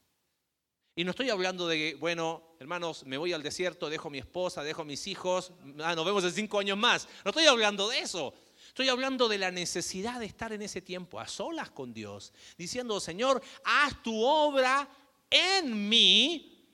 Y 0.94 1.04
no 1.04 1.12
estoy 1.12 1.30
hablando 1.30 1.66
de, 1.66 1.96
bueno, 1.98 2.56
hermanos, 2.60 3.06
me 3.06 3.16
voy 3.16 3.32
al 3.32 3.42
desierto, 3.42 3.88
dejo 3.88 4.10
mi 4.10 4.18
esposa, 4.18 4.62
dejo 4.62 4.84
mis 4.84 5.06
hijos, 5.06 5.54
ah, 5.82 5.94
nos 5.94 6.04
vemos 6.04 6.24
en 6.24 6.32
cinco 6.32 6.58
años 6.58 6.76
más. 6.76 7.08
No 7.24 7.30
estoy 7.30 7.46
hablando 7.46 7.88
de 7.88 8.00
eso. 8.00 8.34
Estoy 8.70 8.88
hablando 8.88 9.26
de 9.26 9.36
la 9.36 9.50
necesidad 9.50 10.20
de 10.20 10.26
estar 10.26 10.52
en 10.52 10.62
ese 10.62 10.80
tiempo 10.80 11.18
a 11.18 11.26
solas 11.26 11.72
con 11.72 11.92
Dios, 11.92 12.32
diciendo, 12.56 13.00
Señor, 13.00 13.42
haz 13.64 14.00
tu 14.00 14.22
obra 14.22 14.88
en 15.28 15.88
mí 15.88 16.64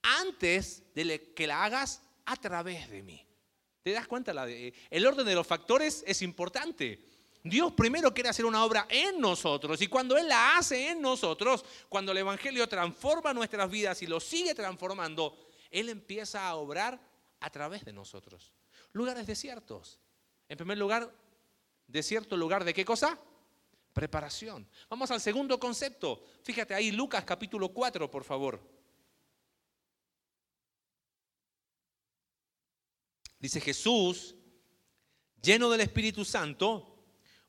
antes 0.00 0.84
de 0.94 1.34
que 1.34 1.48
la 1.48 1.64
hagas 1.64 2.02
a 2.24 2.36
través 2.36 2.88
de 2.88 3.02
mí. 3.02 3.26
¿Te 3.82 3.90
das 3.90 4.06
cuenta? 4.06 4.32
El 4.48 5.06
orden 5.08 5.26
de 5.26 5.34
los 5.34 5.44
factores 5.44 6.04
es 6.06 6.22
importante. 6.22 7.04
Dios 7.42 7.72
primero 7.72 8.14
quiere 8.14 8.28
hacer 8.28 8.44
una 8.44 8.64
obra 8.64 8.86
en 8.88 9.20
nosotros 9.20 9.82
y 9.82 9.88
cuando 9.88 10.16
Él 10.16 10.28
la 10.28 10.56
hace 10.56 10.90
en 10.90 11.02
nosotros, 11.02 11.64
cuando 11.88 12.12
el 12.12 12.18
Evangelio 12.18 12.68
transforma 12.68 13.34
nuestras 13.34 13.68
vidas 13.68 14.00
y 14.02 14.06
lo 14.06 14.20
sigue 14.20 14.54
transformando, 14.54 15.36
Él 15.68 15.88
empieza 15.88 16.46
a 16.46 16.54
obrar 16.54 17.00
a 17.40 17.50
través 17.50 17.84
de 17.84 17.92
nosotros. 17.92 18.52
Lugares 18.92 19.26
desiertos. 19.26 19.98
En 20.48 20.56
primer 20.56 20.78
lugar, 20.78 21.12
desierto, 21.90 22.36
lugar 22.36 22.64
de 22.64 22.74
qué 22.74 22.84
cosa? 22.84 23.18
Preparación. 23.92 24.68
Vamos 24.88 25.10
al 25.10 25.20
segundo 25.20 25.58
concepto. 25.58 26.24
Fíjate 26.42 26.74
ahí, 26.74 26.90
Lucas 26.92 27.24
capítulo 27.24 27.70
4, 27.70 28.10
por 28.10 28.24
favor. 28.24 28.60
Dice 33.38 33.60
Jesús, 33.60 34.34
lleno 35.42 35.70
del 35.70 35.80
Espíritu 35.80 36.24
Santo, 36.24 37.04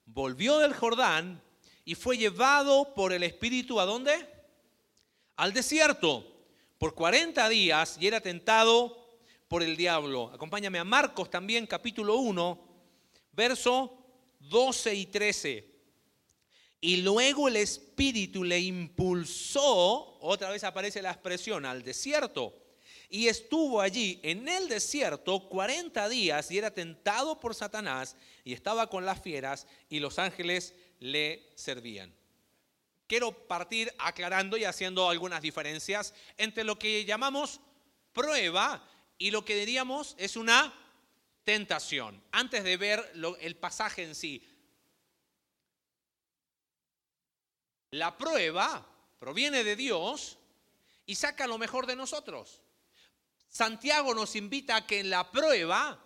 volvió 0.05 0.57
del 0.59 0.73
Jordán 0.73 1.43
y 1.83 1.95
fue 1.95 2.17
llevado 2.17 2.93
por 2.93 3.11
el 3.11 3.23
Espíritu 3.23 3.79
a 3.79 3.85
dónde? 3.85 4.27
Al 5.35 5.53
desierto 5.53 6.25
por 6.77 6.95
40 6.95 7.47
días 7.49 7.97
y 7.99 8.07
era 8.07 8.21
tentado 8.21 8.97
por 9.47 9.61
el 9.61 9.75
diablo. 9.75 10.31
Acompáñame 10.33 10.79
a 10.79 10.83
Marcos 10.83 11.29
también, 11.29 11.67
capítulo 11.67 12.15
1, 12.15 12.59
verso 13.33 14.00
12 14.41 14.93
y 14.93 15.05
13. 15.07 15.71
Y 16.81 16.97
luego 16.97 17.47
el 17.47 17.57
Espíritu 17.57 18.43
le 18.43 18.59
impulsó, 18.59 20.17
otra 20.19 20.49
vez 20.49 20.63
aparece 20.63 21.01
la 21.01 21.11
expresión, 21.11 21.65
al 21.65 21.83
desierto 21.83 22.61
y 23.11 23.27
estuvo 23.27 23.81
allí 23.81 24.21
en 24.23 24.47
el 24.47 24.69
desierto 24.69 25.49
40 25.49 26.07
días 26.07 26.49
y 26.49 26.57
era 26.57 26.73
tentado 26.73 27.41
por 27.41 27.53
Satanás 27.53 28.15
y 28.45 28.53
estaba 28.53 28.87
con 28.87 29.05
las 29.05 29.21
fieras 29.21 29.67
y 29.89 29.99
los 29.99 30.17
ángeles 30.17 30.73
le 30.99 31.51
servían. 31.55 32.15
Quiero 33.07 33.33
partir 33.33 33.93
aclarando 33.99 34.55
y 34.55 34.63
haciendo 34.63 35.09
algunas 35.09 35.41
diferencias 35.41 36.13
entre 36.37 36.63
lo 36.63 36.79
que 36.79 37.03
llamamos 37.03 37.59
prueba 38.13 38.81
y 39.17 39.31
lo 39.31 39.43
que 39.43 39.57
diríamos 39.57 40.15
es 40.17 40.37
una 40.37 40.73
tentación. 41.43 42.23
Antes 42.31 42.63
de 42.63 42.77
ver 42.77 43.11
el 43.39 43.55
pasaje 43.55 44.03
en 44.03 44.15
sí, 44.15 44.47
la 47.91 48.17
prueba 48.17 48.85
proviene 49.19 49.63
de 49.63 49.75
Dios 49.75 50.37
y 51.05 51.15
saca 51.15 51.47
lo 51.47 51.57
mejor 51.57 51.85
de 51.85 51.95
nosotros. 51.95 52.61
Santiago 53.49 54.15
nos 54.15 54.35
invita 54.35 54.77
a 54.77 54.87
que 54.87 55.01
en 55.01 55.09
la 55.09 55.29
prueba 55.29 55.99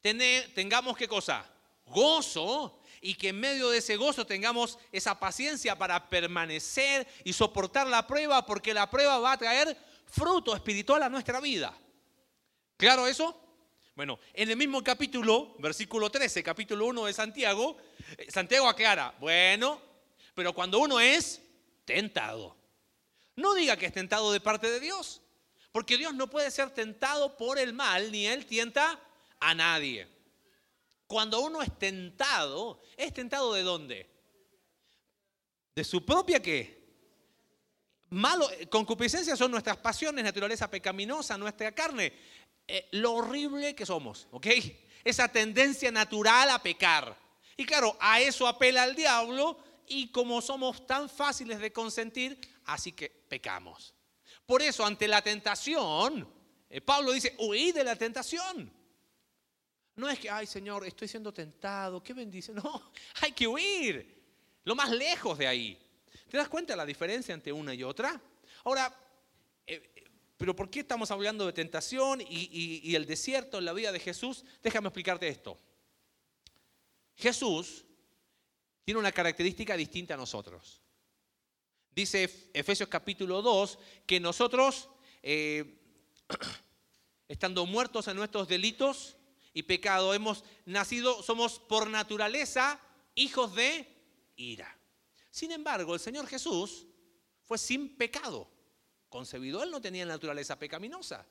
tengamos 0.00 0.96
qué 0.96 1.08
cosa? 1.08 1.44
Gozo 1.86 2.80
y 3.00 3.14
que 3.14 3.30
en 3.30 3.40
medio 3.40 3.70
de 3.70 3.78
ese 3.78 3.96
gozo 3.96 4.26
tengamos 4.26 4.78
esa 4.92 5.18
paciencia 5.18 5.76
para 5.76 6.08
permanecer 6.08 7.08
y 7.24 7.32
soportar 7.32 7.88
la 7.88 8.06
prueba 8.06 8.46
porque 8.46 8.72
la 8.72 8.88
prueba 8.88 9.18
va 9.18 9.32
a 9.32 9.38
traer 9.38 9.76
fruto 10.06 10.54
espiritual 10.54 11.02
a 11.02 11.08
nuestra 11.08 11.40
vida. 11.40 11.76
¿Claro 12.76 13.06
eso? 13.08 13.49
Bueno, 13.94 14.18
en 14.32 14.50
el 14.50 14.56
mismo 14.56 14.82
capítulo, 14.82 15.56
versículo 15.58 16.10
13, 16.10 16.42
capítulo 16.42 16.86
1 16.86 17.06
de 17.06 17.12
Santiago, 17.12 17.76
eh, 18.16 18.30
Santiago 18.30 18.68
aclara, 18.68 19.14
bueno, 19.20 19.80
pero 20.34 20.52
cuando 20.54 20.78
uno 20.78 21.00
es 21.00 21.42
tentado, 21.84 22.56
no 23.36 23.54
diga 23.54 23.76
que 23.76 23.86
es 23.86 23.92
tentado 23.92 24.32
de 24.32 24.40
parte 24.40 24.70
de 24.70 24.80
Dios, 24.80 25.20
porque 25.72 25.98
Dios 25.98 26.14
no 26.14 26.30
puede 26.30 26.50
ser 26.50 26.70
tentado 26.70 27.36
por 27.36 27.58
el 27.58 27.72
mal, 27.72 28.12
ni 28.12 28.26
Él 28.26 28.46
tienta 28.46 28.98
a 29.40 29.54
nadie. 29.54 30.08
Cuando 31.06 31.40
uno 31.40 31.60
es 31.60 31.76
tentado, 31.76 32.80
¿es 32.96 33.12
tentado 33.12 33.52
de 33.52 33.62
dónde? 33.62 34.08
¿De 35.74 35.84
su 35.84 36.04
propia 36.04 36.40
qué? 36.40 36.79
Malo, 38.10 38.48
concupiscencia 38.70 39.36
son 39.36 39.52
nuestras 39.52 39.76
pasiones, 39.76 40.24
naturaleza 40.24 40.68
pecaminosa, 40.68 41.38
nuestra 41.38 41.72
carne. 41.72 42.12
Eh, 42.66 42.88
lo 42.92 43.14
horrible 43.14 43.74
que 43.74 43.86
somos, 43.86 44.26
¿ok? 44.32 44.46
Esa 45.04 45.28
tendencia 45.28 45.90
natural 45.90 46.50
a 46.50 46.62
pecar. 46.62 47.16
Y 47.56 47.64
claro, 47.64 47.96
a 48.00 48.20
eso 48.20 48.46
apela 48.46 48.84
el 48.84 48.96
diablo 48.96 49.58
y 49.86 50.08
como 50.08 50.40
somos 50.40 50.86
tan 50.86 51.08
fáciles 51.08 51.60
de 51.60 51.72
consentir, 51.72 52.40
así 52.64 52.92
que 52.92 53.08
pecamos. 53.08 53.94
Por 54.46 54.62
eso, 54.62 54.84
ante 54.84 55.06
la 55.06 55.22
tentación, 55.22 56.28
eh, 56.68 56.80
Pablo 56.80 57.12
dice, 57.12 57.34
huí 57.38 57.70
de 57.70 57.84
la 57.84 57.96
tentación. 57.96 58.72
No 59.96 60.08
es 60.08 60.18
que, 60.18 60.30
ay 60.30 60.46
Señor, 60.46 60.86
estoy 60.86 61.08
siendo 61.08 61.32
tentado, 61.32 62.02
qué 62.02 62.12
bendición. 62.12 62.56
No, 62.62 62.92
hay 63.20 63.32
que 63.32 63.46
huir, 63.46 64.22
lo 64.64 64.74
más 64.74 64.90
lejos 64.90 65.38
de 65.38 65.46
ahí. 65.46 65.89
¿Te 66.30 66.36
das 66.36 66.48
cuenta 66.48 66.72
de 66.72 66.76
la 66.76 66.86
diferencia 66.86 67.34
entre 67.34 67.52
una 67.52 67.74
y 67.74 67.82
otra? 67.82 68.20
Ahora, 68.64 68.94
eh, 69.66 70.06
pero 70.36 70.54
¿por 70.54 70.70
qué 70.70 70.80
estamos 70.80 71.10
hablando 71.10 71.44
de 71.44 71.52
tentación 71.52 72.20
y, 72.20 72.94
el 72.94 73.04
desierto 73.04 73.58
en 73.58 73.64
la 73.64 73.72
vida 73.72 73.92
de 73.92 74.00
Jesús? 74.00 74.44
Déjame 74.62 74.88
explicarte 74.88 75.28
esto. 75.28 75.58
Jesús 77.16 77.84
tiene 78.84 79.00
una 79.00 79.12
característica 79.12 79.76
distinta 79.76 80.14
a 80.14 80.16
nosotros. 80.16 80.80
Dice 81.90 82.50
Efesios 82.54 82.88
capítulo 82.88 83.42
2 83.42 83.78
que 84.06 84.20
nosotros, 84.20 84.88
eh, 85.22 85.80
estando 87.28 87.66
muertos 87.66 88.08
en 88.08 88.16
nuestros 88.16 88.48
delitos, 88.48 89.16
y 89.52 89.64
pecado. 89.64 90.14
Hemos 90.14 90.44
nacido, 90.64 91.22
somos 91.22 91.58
por 91.58 91.90
naturaleza 91.90 92.80
hijos 93.14 93.54
de 93.54 93.86
ira. 94.36 94.79
Sin 95.30 95.52
embargo, 95.52 95.94
el 95.94 96.00
Señor 96.00 96.26
Jesús 96.26 96.86
fue 97.42 97.58
sin 97.58 97.96
pecado. 97.96 98.48
Concebido, 99.08 99.62
Él 99.62 99.70
no 99.70 99.80
tenía 99.80 100.04
naturaleza 100.06 100.58
pecaminosa. 100.58 101.26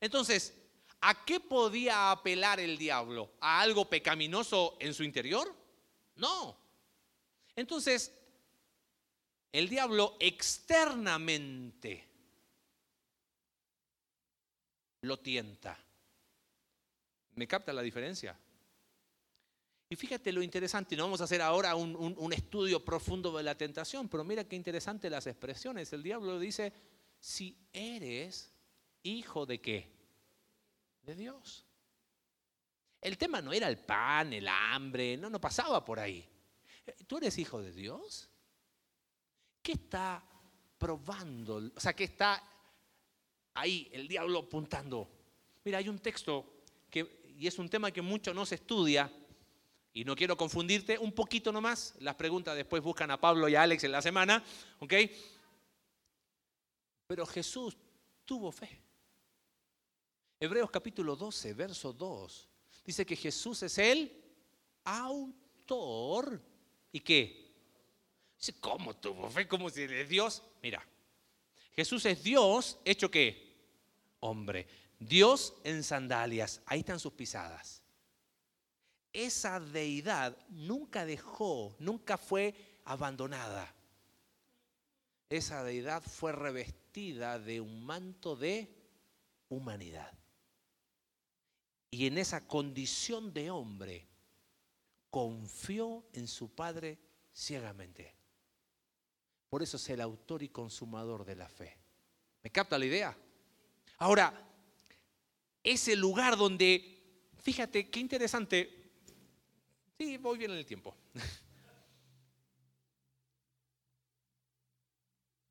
Entonces, 0.00 0.54
¿a 1.00 1.24
qué 1.24 1.40
podía 1.40 2.10
apelar 2.10 2.60
el 2.60 2.78
diablo? 2.78 3.32
¿A 3.40 3.60
algo 3.60 3.88
pecaminoso 3.88 4.76
en 4.80 4.94
su 4.94 5.04
interior? 5.04 5.54
No. 6.16 6.56
Entonces, 7.56 8.12
el 9.52 9.68
diablo 9.68 10.16
externamente 10.20 12.08
lo 15.02 15.18
tienta 15.18 15.78
¿Me 17.34 17.48
capta 17.48 17.72
la 17.72 17.82
diferencia? 17.82 18.36
Y 19.92 19.96
fíjate 19.96 20.32
lo 20.32 20.42
interesante, 20.42 20.96
no 20.96 21.02
vamos 21.02 21.20
a 21.20 21.24
hacer 21.24 21.42
ahora 21.42 21.74
un, 21.74 22.32
estudio 22.32 22.82
profundo 22.82 23.36
de 23.36 23.42
la 23.42 23.54
tentación, 23.58 24.08
pero 24.08 24.24
mira 24.24 24.42
qué 24.42 24.56
interesante 24.56 25.10
las 25.10 25.26
expresiones. 25.26 25.92
El 25.92 26.02
diablo 26.02 26.38
dice, 26.38 26.72
si 27.20 27.68
eres 27.74 28.54
hijo 29.02 29.44
de 29.44 29.60
qué? 29.60 29.92
De 31.02 31.14
Dios. 31.14 31.66
El 33.02 33.18
tema 33.18 33.42
no 33.42 33.52
era 33.52 33.68
el 33.68 33.80
pan, 33.80 34.32
el 34.32 34.48
hambre, 34.48 35.18
no, 35.18 35.28
no 35.28 35.38
pasaba 35.38 35.84
por 35.84 36.00
ahí. 36.00 36.26
¿Tú 37.06 37.18
eres 37.18 37.36
hijo 37.36 37.60
de 37.60 37.72
Dios? 37.72 38.30
¿Qué 39.60 39.72
está 39.72 40.24
probando? 40.78 41.70
O 41.76 41.80
sea, 41.80 41.92
¿qué 41.92 42.04
está 42.04 42.42
ahí 43.52 43.90
el 43.92 44.08
diablo 44.08 44.38
apuntando? 44.38 45.06
Mira, 45.62 45.76
hay 45.76 45.90
un 45.90 45.98
texto 45.98 46.62
que 46.88 47.20
y 47.36 47.46
es 47.46 47.58
un 47.58 47.68
tema 47.68 47.90
que 47.90 48.02
mucho 48.02 48.32
no 48.32 48.46
se 48.46 48.54
estudia, 48.54 49.12
y 49.94 50.04
no 50.04 50.16
quiero 50.16 50.36
confundirte, 50.36 50.98
un 50.98 51.12
poquito 51.12 51.52
nomás, 51.52 51.94
las 51.98 52.14
preguntas 52.14 52.56
después 52.56 52.82
buscan 52.82 53.10
a 53.10 53.20
Pablo 53.20 53.48
y 53.48 53.54
a 53.54 53.62
Alex 53.62 53.84
en 53.84 53.92
la 53.92 54.00
semana, 54.00 54.42
¿ok? 54.78 54.94
Pero 57.06 57.26
Jesús 57.26 57.76
tuvo 58.24 58.50
fe. 58.50 58.80
Hebreos 60.40 60.70
capítulo 60.70 61.14
12, 61.14 61.52
verso 61.54 61.92
2, 61.92 62.48
dice 62.84 63.04
que 63.04 63.16
Jesús 63.16 63.62
es 63.62 63.78
el 63.78 64.10
autor. 64.84 66.40
¿Y 66.90 67.00
qué? 67.00 67.52
Dice, 68.38 68.54
¿cómo 68.58 68.96
tuvo 68.96 69.30
fe? 69.30 69.46
¿Cómo 69.46 69.70
si 69.70 69.82
es 69.82 70.08
Dios? 70.08 70.42
Mira, 70.62 70.84
Jesús 71.76 72.04
es 72.06 72.22
Dios 72.22 72.78
hecho 72.84 73.10
qué? 73.10 73.52
Hombre. 74.20 74.66
Dios 74.98 75.54
en 75.64 75.82
sandalias, 75.82 76.62
ahí 76.66 76.80
están 76.80 76.98
sus 76.98 77.12
pisadas. 77.12 77.81
Esa 79.12 79.60
deidad 79.60 80.36
nunca 80.48 81.04
dejó, 81.04 81.76
nunca 81.78 82.16
fue 82.16 82.54
abandonada. 82.84 83.74
Esa 85.28 85.62
deidad 85.64 86.02
fue 86.02 86.32
revestida 86.32 87.38
de 87.38 87.60
un 87.60 87.84
manto 87.84 88.36
de 88.36 88.74
humanidad. 89.48 90.12
Y 91.90 92.06
en 92.06 92.16
esa 92.16 92.46
condición 92.46 93.34
de 93.34 93.50
hombre 93.50 94.08
confió 95.10 96.06
en 96.14 96.26
su 96.26 96.54
Padre 96.54 96.98
ciegamente. 97.34 98.14
Por 99.50 99.62
eso 99.62 99.76
es 99.76 99.90
el 99.90 100.00
autor 100.00 100.42
y 100.42 100.48
consumador 100.48 101.26
de 101.26 101.36
la 101.36 101.48
fe. 101.48 101.76
¿Me 102.42 102.50
capta 102.50 102.78
la 102.78 102.86
idea? 102.86 103.16
Ahora, 103.98 104.32
ese 105.62 105.94
lugar 105.94 106.38
donde, 106.38 107.28
fíjate 107.42 107.90
qué 107.90 108.00
interesante, 108.00 108.81
sí, 110.02 110.16
voy 110.16 110.38
bien 110.38 110.50
en 110.50 110.58
el 110.58 110.66
tiempo. 110.66 110.96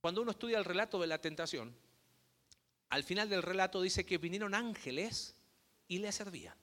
Cuando 0.01 0.21
uno 0.21 0.31
estudia 0.31 0.57
el 0.57 0.65
relato 0.65 0.99
de 0.99 1.07
la 1.07 1.21
tentación, 1.21 1.73
al 2.89 3.03
final 3.03 3.29
del 3.29 3.43
relato 3.43 3.81
dice 3.81 4.05
que 4.05 4.17
vinieron 4.17 4.53
ángeles 4.53 5.35
y 5.87 5.99
le 5.99 6.11
servían. 6.11 6.57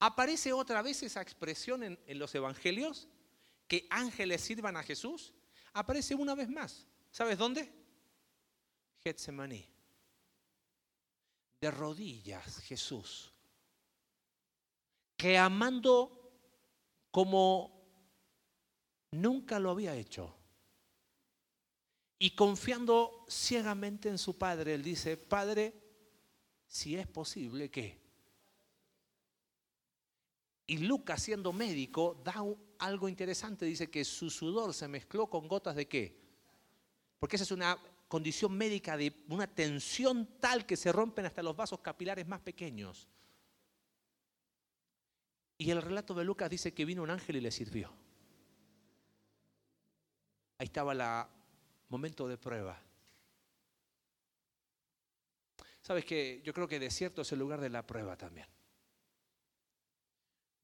Aparece 0.00 0.52
otra 0.52 0.82
vez 0.82 1.02
esa 1.04 1.22
expresión 1.22 1.84
en, 1.84 2.18
los 2.18 2.34
evangelios, 2.34 3.08
que 3.68 3.86
ángeles 3.90 4.40
sirvan 4.40 4.76
a 4.76 4.82
Jesús. 4.82 5.32
Aparece 5.74 6.16
una 6.16 6.34
vez 6.34 6.48
más. 6.48 6.88
¿Sabes 7.12 7.38
dónde? 7.38 7.72
Getsemaní 9.04 9.68
de 11.60 11.70
rodillas 11.70 12.58
Jesús, 12.62 13.32
que 15.16 15.38
amando 15.38 16.21
como 17.12 17.70
nunca 19.12 19.60
lo 19.60 19.70
había 19.70 19.94
hecho 19.94 20.34
y 22.18 22.30
confiando 22.30 23.24
ciegamente 23.28 24.08
en 24.08 24.16
su 24.16 24.38
Padre, 24.38 24.74
él 24.74 24.82
dice, 24.82 25.16
Padre, 25.16 25.74
si 26.66 26.96
es 26.96 27.06
posible, 27.06 27.70
¿qué? 27.70 28.00
Y 30.66 30.78
Lucas, 30.78 31.22
siendo 31.22 31.52
médico, 31.52 32.20
da 32.24 32.42
algo 32.78 33.08
interesante, 33.08 33.66
dice 33.66 33.90
que 33.90 34.04
su 34.04 34.30
sudor 34.30 34.72
se 34.72 34.88
mezcló 34.88 35.28
con 35.28 35.48
gotas 35.48 35.76
de 35.76 35.86
qué? 35.86 36.16
Porque 37.18 37.36
esa 37.36 37.44
es 37.44 37.50
una 37.50 37.76
condición 38.08 38.56
médica 38.56 38.96
de 38.96 39.24
una 39.28 39.46
tensión 39.46 40.38
tal 40.38 40.64
que 40.64 40.76
se 40.76 40.92
rompen 40.92 41.26
hasta 41.26 41.42
los 41.42 41.56
vasos 41.56 41.80
capilares 41.80 42.26
más 42.26 42.40
pequeños. 42.40 43.08
Y 45.58 45.70
el 45.70 45.80
relato 45.80 46.14
de 46.14 46.24
Lucas 46.24 46.50
dice 46.50 46.74
que 46.74 46.84
vino 46.84 47.02
un 47.02 47.10
ángel 47.10 47.36
y 47.36 47.40
le 47.40 47.50
sirvió. 47.50 47.92
Ahí 50.58 50.66
estaba 50.66 50.92
el 50.92 51.28
momento 51.88 52.28
de 52.28 52.38
prueba. 52.38 52.80
Sabes 55.82 56.04
que 56.04 56.40
yo 56.44 56.54
creo 56.54 56.68
que 56.68 56.78
desierto 56.78 57.22
es 57.22 57.32
el 57.32 57.40
lugar 57.40 57.60
de 57.60 57.68
la 57.68 57.86
prueba 57.86 58.16
también. 58.16 58.46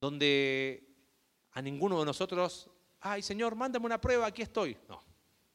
Donde 0.01 0.89
a 1.53 1.61
ninguno 1.61 1.99
de 1.99 2.07
nosotros, 2.07 2.71
ay 3.01 3.23
Señor, 3.23 3.57
mándame 3.57 3.87
una 3.87 4.01
prueba, 4.01 4.27
aquí 4.27 4.43
estoy. 4.43 4.77
No, 4.89 5.03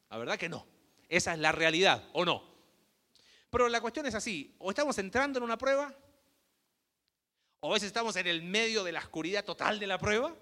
la 0.09 0.17
verdad 0.17 0.37
que 0.37 0.49
no. 0.49 0.65
Esa 1.07 1.33
es 1.33 1.39
la 1.39 1.51
realidad, 1.53 2.09
¿o 2.13 2.25
no? 2.25 2.43
Pero 3.49 3.69
la 3.69 3.79
cuestión 3.79 4.05
es 4.05 4.15
así, 4.15 4.53
o 4.59 4.69
estamos 4.71 4.97
entrando 4.97 5.37
en 5.39 5.43
una 5.43 5.57
prueba, 5.57 5.95
o 7.65 7.69
a 7.69 7.73
veces 7.75 7.87
estamos 7.87 8.13
en 8.17 8.27
el 8.27 8.43
medio 8.43 8.83
de 8.83 8.91
la 8.91 8.99
oscuridad 8.99 9.45
total 9.45 9.79
de 9.79 9.87
la 9.87 9.97
prueba, 9.97 10.35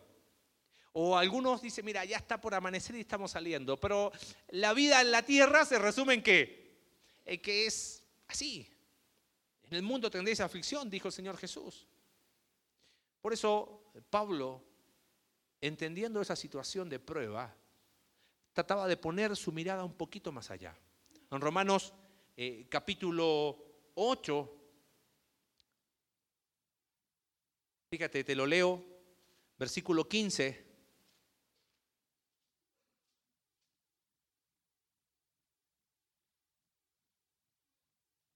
o 0.94 1.16
algunos 1.16 1.62
dicen, 1.62 1.86
mira, 1.86 2.04
ya 2.04 2.18
está 2.18 2.42
por 2.42 2.56
amanecer 2.56 2.96
y 2.96 3.02
estamos 3.02 3.30
saliendo. 3.30 3.80
Pero 3.80 4.12
la 4.50 4.74
vida 4.74 5.00
en 5.02 5.12
la 5.12 5.22
tierra 5.22 5.64
se 5.64 5.78
resume 5.78 6.16
en 6.16 6.24
qué? 6.24 6.80
En 7.24 7.40
que 7.40 7.68
es 7.68 8.04
así. 8.28 8.68
En 9.70 9.78
el 9.78 9.84
mundo 9.84 10.10
tendréis 10.10 10.40
aflicción, 10.40 10.90
dijo 10.90 11.10
el 11.10 11.14
Señor 11.14 11.38
Jesús. 11.38 11.86
Por 13.22 13.34
eso 13.34 13.84
Pablo, 14.10 14.64
entendiendo 15.62 16.22
esa 16.22 16.36
situación 16.36 16.90
de 16.90 16.98
prueba, 16.98 17.56
trataba 18.52 18.88
de 18.88 18.98
poner 18.98 19.36
su 19.36 19.52
mirada 19.52 19.84
un 19.86 19.94
poquito 19.94 20.32
más 20.32 20.50
allá. 20.50 20.76
En 21.30 21.40
Romanos 21.40 21.94
eh, 22.36 22.66
capítulo 22.68 23.64
8, 23.94 24.61
fíjate, 27.92 28.24
te 28.24 28.36
lo 28.36 28.46
leo, 28.46 28.82
versículo 29.60 30.08
15. 30.08 30.66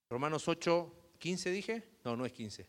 Romanos 0.10 0.46
8, 0.50 1.14
15 1.18 1.52
dije. 1.52 1.84
No, 2.04 2.18
no 2.18 2.26
es 2.26 2.34
15. 2.34 2.68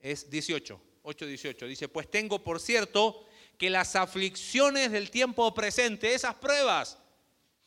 Es 0.00 0.30
18. 0.30 0.80
8, 1.02 1.26
18. 1.26 1.66
Dice, 1.66 1.88
pues 1.88 2.10
tengo 2.10 2.42
por 2.42 2.60
cierto 2.60 3.26
que 3.58 3.68
las 3.68 3.94
aflicciones 3.94 4.90
del 4.92 5.10
tiempo 5.10 5.52
presente, 5.52 6.14
esas 6.14 6.34
pruebas, 6.36 6.98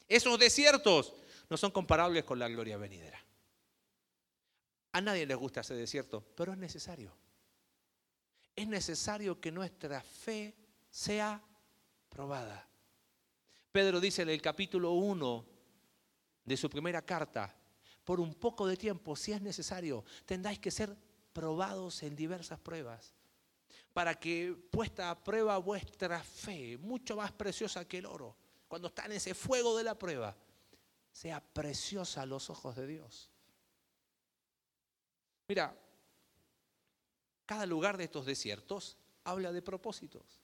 esos 0.08 0.40
desiertos, 0.40 1.14
no 1.52 1.58
son 1.58 1.70
comparables 1.70 2.24
con 2.24 2.40
la 2.40 2.50
gloria 2.50 2.78
venidera. 2.78 3.24
A 4.92 5.02
nadie 5.02 5.28
le 5.28 5.36
gusta 5.36 5.62
ese 5.62 5.76
desierto, 5.76 6.26
pero 6.36 6.52
es 6.52 6.58
necesario. 6.58 7.16
Es 8.60 8.68
necesario 8.68 9.40
que 9.40 9.54
nuestra 9.54 10.02
fe 10.02 10.54
sea 10.92 11.42
probada. 12.10 12.68
Pedro 13.72 14.02
dice 14.02 14.24
en 14.24 14.28
el 14.28 14.42
capítulo 14.42 14.92
1 14.92 15.46
de 16.44 16.58
su 16.58 16.70
primera 16.70 17.02
carta, 17.02 17.56
por 18.04 18.20
un 18.20 18.36
poco 18.36 18.68
de 18.68 18.76
tiempo, 18.76 19.16
si 19.16 19.32
es 19.32 19.42
necesario, 19.42 20.04
tendráis 20.26 20.60
que 20.60 20.72
ser 20.72 20.94
probados 21.32 22.04
en 22.04 22.18
diversas 22.18 22.60
pruebas, 22.60 23.14
para 23.94 24.20
que 24.20 24.54
puesta 24.70 25.10
a 25.10 25.24
prueba 25.24 25.58
vuestra 25.58 26.22
fe, 26.22 26.78
mucho 26.78 27.16
más 27.16 27.32
preciosa 27.32 27.88
que 27.88 28.00
el 28.00 28.08
oro, 28.08 28.36
cuando 28.68 28.90
está 28.90 29.06
en 29.06 29.14
ese 29.14 29.34
fuego 29.34 29.78
de 29.78 29.86
la 29.86 29.98
prueba, 29.98 30.36
sea 31.14 31.40
preciosa 31.40 32.24
a 32.24 32.26
los 32.26 32.50
ojos 32.50 32.76
de 32.76 32.88
Dios. 32.88 33.32
Mira, 35.48 35.74
cada 37.50 37.66
lugar 37.66 37.98
de 37.98 38.04
estos 38.04 38.28
desiertos 38.28 38.96
habla 39.24 39.52
de 39.52 39.64
propósitos. 39.64 40.40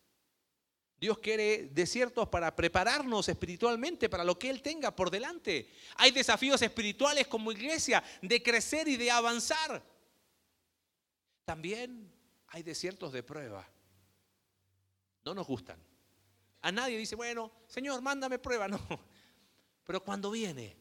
Dios 1.00 1.20
quiere 1.20 1.68
desiertos 1.68 2.28
para 2.30 2.56
prepararnos 2.56 3.30
espiritualmente 3.30 4.10
para 4.10 4.24
lo 4.24 4.40
que 4.40 4.50
Él 4.50 4.64
tenga 4.64 4.96
por 4.96 5.12
delante. 5.12 5.72
Hay 5.98 6.10
desafíos 6.10 6.64
espirituales 6.64 7.28
como 7.28 7.52
iglesia 7.52 8.04
de 8.24 8.42
crecer 8.42 8.88
y 8.88 8.98
de 8.98 9.12
avanzar. 9.12 9.84
También 11.46 12.12
hay 12.48 12.64
desiertos 12.64 13.14
de 13.14 13.22
prueba. 13.22 13.70
No 15.26 15.36
nos 15.36 15.46
gustan. 15.46 15.80
A 16.64 16.72
nadie 16.72 16.98
dice, 16.98 17.16
bueno, 17.16 17.52
Señor, 17.68 18.02
mándame 18.02 18.40
prueba. 18.40 18.68
No. 18.68 18.80
Pero 19.84 20.04
cuando 20.04 20.32
viene, 20.32 20.76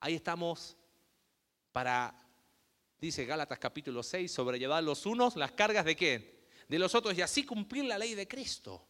ahí 0.00 0.14
estamos 0.14 0.78
para, 1.72 2.14
dice 3.00 3.24
Gálatas 3.24 3.58
capítulo 3.58 4.02
6, 4.02 4.30
sobrellevar 4.30 4.82
los 4.82 5.06
unos 5.06 5.36
las 5.36 5.52
cargas 5.52 5.84
de 5.84 5.96
qué? 5.96 6.40
De 6.68 6.78
los 6.78 6.94
otros 6.94 7.16
y 7.16 7.22
así 7.22 7.44
cumplir 7.44 7.84
la 7.84 7.98
ley 7.98 8.14
de 8.14 8.28
Cristo 8.28 8.86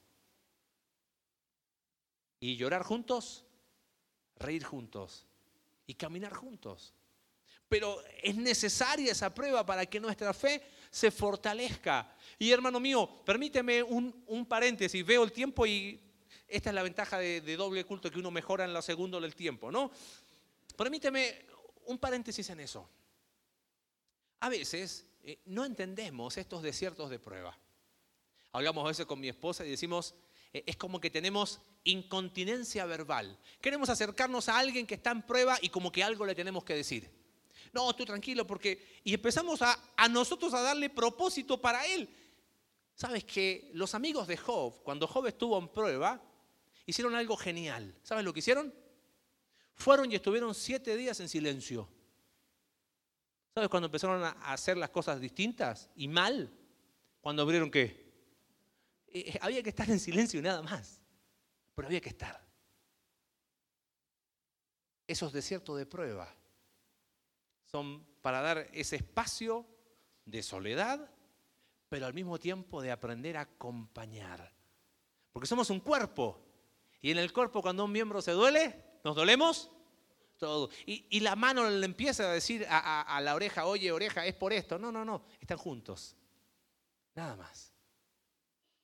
y 2.41 2.57
llorar 2.57 2.83
juntos, 2.83 3.45
reír 4.37 4.65
juntos 4.65 5.27
y 5.87 5.95
caminar 5.95 6.33
juntos. 6.33 6.95
Pero 7.69 8.03
es 8.23 8.35
necesaria 8.35 9.13
esa 9.13 9.33
prueba 9.33 9.65
para 9.65 9.87
que 9.87 10.01
nuestra 10.01 10.35
fe 10.35 10.61
se 10.91 11.11
fortalezca. 11.11 12.17
Y 12.39 12.51
hermano 12.51 12.81
mío, 12.81 13.23
permíteme 13.25 13.83
un, 13.83 14.47
paréntesis, 14.49 15.07
veo 15.07 15.23
el 15.23 15.31
tiempo 15.31 15.67
y 15.67 16.01
esta 16.49 16.71
es 16.71 16.75
la 16.75 16.83
ventaja 16.83 17.19
de, 17.19 17.57
doble 17.57 17.85
culto, 17.85 18.11
que 18.11 18.19
uno 18.19 18.33
mejora 18.33 18.65
en 18.65 18.73
lo 18.73 18.83
segundo 18.83 19.21
del 19.21 19.37
tiempo, 19.37 19.71
¿no? 19.71 19.93
Permíteme 20.77 21.47
un 21.87 21.99
paréntesis 21.99 22.49
en 22.51 22.61
eso. 22.61 22.89
A 24.41 24.49
veces 24.49 25.07
eh, 25.23 25.39
no 25.47 25.65
entendemos 25.65 26.37
estos 26.37 26.63
desiertos 26.63 27.11
de 27.11 27.19
prueba. 27.19 27.57
Hablamos 28.53 28.85
a 28.85 28.89
veces 28.89 29.07
con 29.07 29.21
mi 29.21 29.29
esposa 29.29 29.65
y 29.65 29.71
decimos, 29.71 30.15
eh, 30.53 30.65
es 30.67 30.77
como 30.77 31.01
que 31.01 31.11
tenemos 31.11 31.61
incontinencia 31.85 32.87
verbal. 32.87 33.39
Queremos 33.61 33.89
acercarnos 33.89 34.49
a 34.49 34.59
alguien 34.59 34.87
que 34.87 34.95
está 34.95 35.11
en 35.11 35.23
prueba 35.23 35.59
y 35.61 35.69
como 35.69 35.93
que 35.93 36.03
algo 36.03 36.27
le 36.27 36.35
tenemos 36.35 36.65
que 36.65 36.75
decir. 36.75 37.11
No, 37.73 37.95
tú 37.95 38.05
tranquilo 38.05 38.47
porque... 38.47 39.01
Y 39.05 39.15
empezamos 39.15 39.63
a, 39.63 39.79
a 39.97 40.09
nosotros 40.09 40.53
a 40.55 40.63
darle 40.63 40.91
propósito 40.91 41.61
para 41.61 41.87
él. 41.87 42.09
Sabes 42.95 43.25
que 43.25 43.71
los 43.75 43.95
amigos 43.95 44.27
de 44.27 44.37
Job, 44.37 44.83
cuando 44.83 45.07
Job 45.07 45.27
estuvo 45.27 45.59
en 45.59 45.69
prueba, 45.69 46.21
hicieron 46.87 47.15
algo 47.15 47.37
genial. 47.37 47.95
¿Sabes 48.03 48.25
lo 48.25 48.33
que 48.33 48.41
hicieron? 48.41 48.75
Fueron 49.75 50.11
y 50.11 50.17
estuvieron 50.17 50.55
siete 50.55 50.97
días 50.97 51.21
en 51.21 51.29
silencio. 51.29 51.89
¿Sabes 53.55 53.69
cuando 53.69 53.87
empezaron 53.87 54.23
a 54.23 54.31
hacer 54.53 54.77
las 54.77 54.91
cosas 54.91 55.21
distintas 55.21 55.91
y 55.97 56.07
mal? 56.09 56.53
Cuando 57.21 57.43
abrieron 57.43 57.71
qué? 57.71 58.11
Eh, 59.09 59.39
había 59.41 59.63
que 59.63 59.71
estar 59.71 59.91
en 59.91 59.99
silencio 59.99 60.39
y 60.39 60.43
nada 60.43 60.63
más, 60.63 61.01
pero 61.75 61.89
había 61.89 62.01
que 62.01 62.11
estar. 62.11 62.41
Esos 65.07 65.33
desiertos 65.33 65.77
de 65.77 65.87
prueba 65.87 66.33
son 67.65 68.07
para 68.23 68.41
dar 68.41 68.69
ese 68.73 68.97
espacio 68.97 69.67
de 70.25 70.43
soledad, 70.43 71.11
pero 71.89 72.07
al 72.07 72.15
mismo 72.15 72.39
tiempo 72.39 72.81
de 72.81 72.93
aprender 72.93 73.37
a 73.37 73.43
acompañar. 73.43 74.55
Porque 75.33 75.49
somos 75.49 75.71
un 75.71 75.81
cuerpo. 75.81 76.41
Y 77.01 77.11
en 77.11 77.19
el 77.19 77.33
cuerpo 77.33 77.63
cuando 77.63 77.85
un 77.85 77.93
miembro 77.93 78.23
se 78.23 78.33
duele, 78.33 78.85
¿nos 79.03 79.17
dolemos? 79.17 79.71
Y, 80.87 81.21
la 81.21 81.37
mano 81.37 81.69
le 81.69 81.85
empieza 81.85 82.31
a 82.31 82.33
decir 82.33 82.67
a 82.69 83.21
la 83.23 83.35
oreja, 83.35 83.67
oye 83.67 83.93
oreja, 83.93 84.25
es 84.27 84.35
por 84.35 84.53
esto. 84.53 84.79
No, 84.79 84.91
no, 84.91 85.05
no, 85.05 85.25
están 85.41 85.59
juntos. 85.59 86.17
Nada 87.15 87.37
más. 87.37 87.73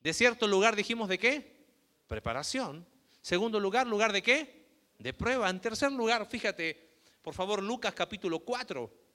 De 0.01 0.13
cierto 0.13 0.47
lugar 0.47 0.77
dijimos 0.77 1.09
de 1.09 1.19
qué? 1.19 1.67
Preparación. 2.07 2.87
Segundo 3.21 3.59
lugar, 3.59 3.87
lugar 3.87 4.13
de 4.13 4.23
qué? 4.23 4.67
De 4.99 5.13
prueba. 5.13 5.51
En 5.51 5.61
tercer 5.61 5.91
lugar, 5.93 6.27
fíjate, 6.27 7.01
por 7.23 7.35
favor, 7.35 7.63
Lucas 7.63 7.95
capítulo 7.95 8.41
4. 8.41 9.07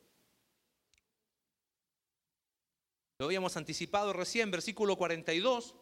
Lo 3.19 3.25
habíamos 3.25 3.56
anticipado 3.56 4.13
recién, 4.13 4.49
versículo 4.49 4.97
42. 4.97 5.75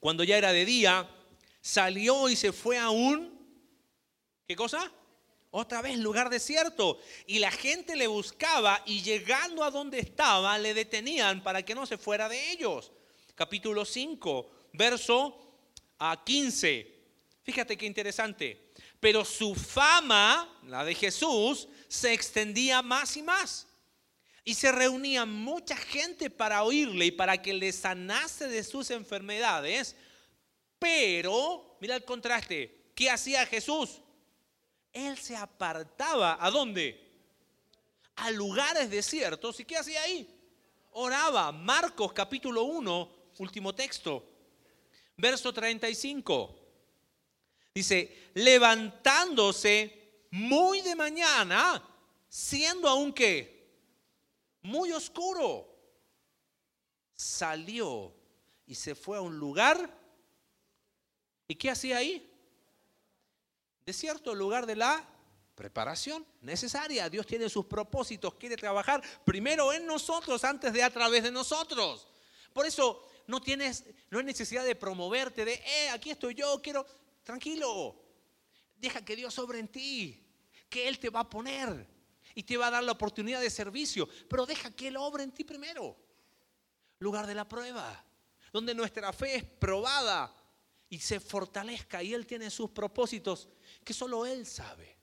Cuando 0.00 0.24
ya 0.24 0.38
era 0.38 0.52
de 0.52 0.64
día, 0.64 1.08
salió 1.60 2.30
y 2.30 2.36
se 2.36 2.52
fue 2.52 2.78
a 2.78 2.88
un, 2.90 3.39
¿qué 4.50 4.56
cosa? 4.56 4.90
Otra 5.52 5.80
vez 5.80 5.96
lugar 5.96 6.28
desierto. 6.28 6.98
Y 7.28 7.38
la 7.38 7.52
gente 7.52 7.94
le 7.94 8.08
buscaba 8.08 8.82
y 8.84 9.00
llegando 9.00 9.62
a 9.62 9.70
donde 9.70 10.00
estaba 10.00 10.58
le 10.58 10.74
detenían 10.74 11.40
para 11.40 11.64
que 11.64 11.72
no 11.72 11.86
se 11.86 11.96
fuera 11.96 12.28
de 12.28 12.50
ellos. 12.50 12.90
Capítulo 13.36 13.84
5, 13.84 14.50
verso 14.72 15.38
a 16.00 16.24
15. 16.24 16.98
Fíjate 17.44 17.78
qué 17.78 17.86
interesante. 17.86 18.72
Pero 18.98 19.24
su 19.24 19.54
fama, 19.54 20.58
la 20.66 20.84
de 20.84 20.96
Jesús, 20.96 21.68
se 21.86 22.12
extendía 22.12 22.82
más 22.82 23.16
y 23.16 23.22
más. 23.22 23.68
Y 24.42 24.54
se 24.54 24.72
reunía 24.72 25.26
mucha 25.26 25.76
gente 25.76 26.28
para 26.28 26.64
oírle 26.64 27.06
y 27.06 27.12
para 27.12 27.40
que 27.40 27.52
le 27.52 27.70
sanase 27.70 28.48
de 28.48 28.64
sus 28.64 28.90
enfermedades. 28.90 29.94
Pero, 30.80 31.76
mira 31.80 31.94
el 31.94 32.04
contraste, 32.04 32.90
¿qué 32.96 33.10
hacía 33.10 33.46
Jesús? 33.46 34.00
Él 34.92 35.16
se 35.18 35.36
apartaba. 35.36 36.36
¿A 36.40 36.50
dónde? 36.50 37.08
A 38.16 38.30
lugares 38.30 38.90
desiertos. 38.90 39.60
¿Y 39.60 39.64
qué 39.64 39.76
hacía 39.76 40.02
ahí? 40.02 40.28
Oraba. 40.92 41.52
Marcos 41.52 42.12
capítulo 42.12 42.64
1, 42.64 43.12
último 43.38 43.74
texto. 43.74 44.24
Verso 45.16 45.52
35. 45.52 46.56
Dice, 47.74 48.30
levantándose 48.34 50.26
muy 50.30 50.80
de 50.80 50.94
mañana, 50.96 51.82
siendo 52.28 52.88
aún 52.88 53.12
que 53.12 53.60
muy 54.62 54.92
oscuro, 54.92 55.66
salió 57.14 58.14
y 58.66 58.74
se 58.74 58.94
fue 58.94 59.18
a 59.18 59.20
un 59.20 59.38
lugar. 59.38 59.98
¿Y 61.48 61.54
qué 61.54 61.70
hacía 61.70 61.98
ahí? 61.98 62.29
Cierto 63.92 64.34
lugar 64.34 64.66
de 64.66 64.76
la 64.76 65.08
preparación 65.54 66.26
necesaria. 66.40 67.10
Dios 67.10 67.26
tiene 67.26 67.48
sus 67.48 67.66
propósitos, 67.66 68.34
quiere 68.34 68.56
trabajar 68.56 69.02
primero 69.24 69.72
en 69.72 69.84
nosotros 69.84 70.42
antes 70.44 70.72
de 70.72 70.82
a 70.82 70.90
través 70.90 71.22
de 71.22 71.30
nosotros. 71.30 72.08
Por 72.52 72.66
eso 72.66 73.06
no 73.26 73.40
tienes, 73.40 73.84
no 74.10 74.18
hay 74.18 74.24
necesidad 74.24 74.64
de 74.64 74.74
promoverte, 74.74 75.44
de, 75.44 75.54
eh, 75.54 75.90
aquí 75.90 76.10
estoy 76.10 76.34
yo, 76.34 76.60
quiero, 76.62 76.86
tranquilo, 77.22 77.94
deja 78.76 79.04
que 79.04 79.14
Dios 79.14 79.34
sobre 79.34 79.58
en 79.58 79.68
ti, 79.68 80.26
que 80.68 80.88
Él 80.88 80.98
te 80.98 81.10
va 81.10 81.20
a 81.20 81.28
poner 81.28 81.86
y 82.34 82.42
te 82.42 82.56
va 82.56 82.68
a 82.68 82.70
dar 82.70 82.82
la 82.82 82.92
oportunidad 82.92 83.40
de 83.40 83.50
servicio, 83.50 84.08
pero 84.28 84.46
deja 84.46 84.70
que 84.70 84.88
Él 84.88 84.96
obre 84.96 85.24
en 85.24 85.32
ti 85.32 85.44
primero. 85.44 85.96
Lugar 86.98 87.26
de 87.26 87.34
la 87.34 87.48
prueba, 87.48 88.04
donde 88.52 88.74
nuestra 88.74 89.12
fe 89.12 89.36
es 89.36 89.44
probada 89.44 90.34
y 90.88 90.98
se 90.98 91.20
fortalezca 91.20 92.02
y 92.02 92.14
Él 92.14 92.26
tiene 92.26 92.50
sus 92.50 92.70
propósitos 92.70 93.48
que 93.90 93.94
solo 93.94 94.24
Él 94.24 94.46
sabe. 94.46 94.96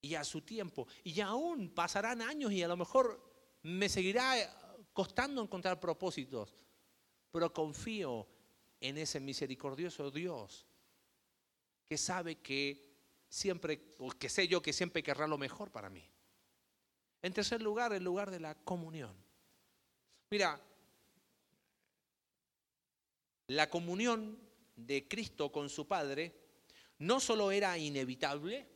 Y 0.00 0.14
a 0.14 0.24
su 0.24 0.40
tiempo, 0.40 0.88
y 1.04 1.20
aún 1.20 1.68
pasarán 1.68 2.22
años 2.22 2.50
y 2.50 2.62
a 2.62 2.68
lo 2.68 2.78
mejor 2.78 3.20
me 3.62 3.90
seguirá 3.90 4.34
costando 4.94 5.42
encontrar 5.42 5.78
propósitos, 5.78 6.56
pero 7.30 7.52
confío 7.52 8.26
en 8.80 8.96
ese 8.96 9.20
misericordioso 9.20 10.10
Dios 10.10 10.66
que 11.84 11.98
sabe 11.98 12.36
que 12.36 12.96
siempre, 13.28 13.94
o 13.98 14.08
que 14.08 14.30
sé 14.30 14.48
yo 14.48 14.62
que 14.62 14.72
siempre 14.72 15.02
querrá 15.02 15.26
lo 15.26 15.36
mejor 15.36 15.70
para 15.70 15.90
mí. 15.90 16.08
En 17.20 17.34
tercer 17.34 17.60
lugar, 17.60 17.92
el 17.92 18.02
lugar 18.02 18.30
de 18.30 18.40
la 18.40 18.54
comunión. 18.54 19.14
Mira, 20.30 20.58
la 23.48 23.68
comunión 23.68 24.38
de 24.74 25.06
Cristo 25.06 25.52
con 25.52 25.68
su 25.68 25.86
Padre 25.86 26.45
no 26.98 27.20
solo 27.20 27.50
era 27.50 27.76
inevitable, 27.78 28.66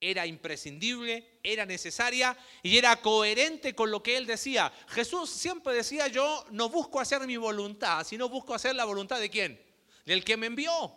era 0.00 0.26
imprescindible, 0.26 1.40
era 1.42 1.66
necesaria 1.66 2.36
y 2.62 2.78
era 2.78 3.00
coherente 3.02 3.74
con 3.74 3.90
lo 3.90 4.02
que 4.02 4.16
él 4.16 4.26
decía. 4.26 4.72
Jesús 4.88 5.28
siempre 5.28 5.74
decía, 5.74 6.08
yo 6.08 6.46
no 6.50 6.70
busco 6.70 7.00
hacer 7.00 7.26
mi 7.26 7.36
voluntad, 7.36 8.04
sino 8.04 8.28
busco 8.28 8.54
hacer 8.54 8.74
la 8.74 8.86
voluntad 8.86 9.20
de 9.20 9.28
quién? 9.28 9.60
Del 10.06 10.24
que 10.24 10.38
me 10.38 10.46
envió. 10.46 10.92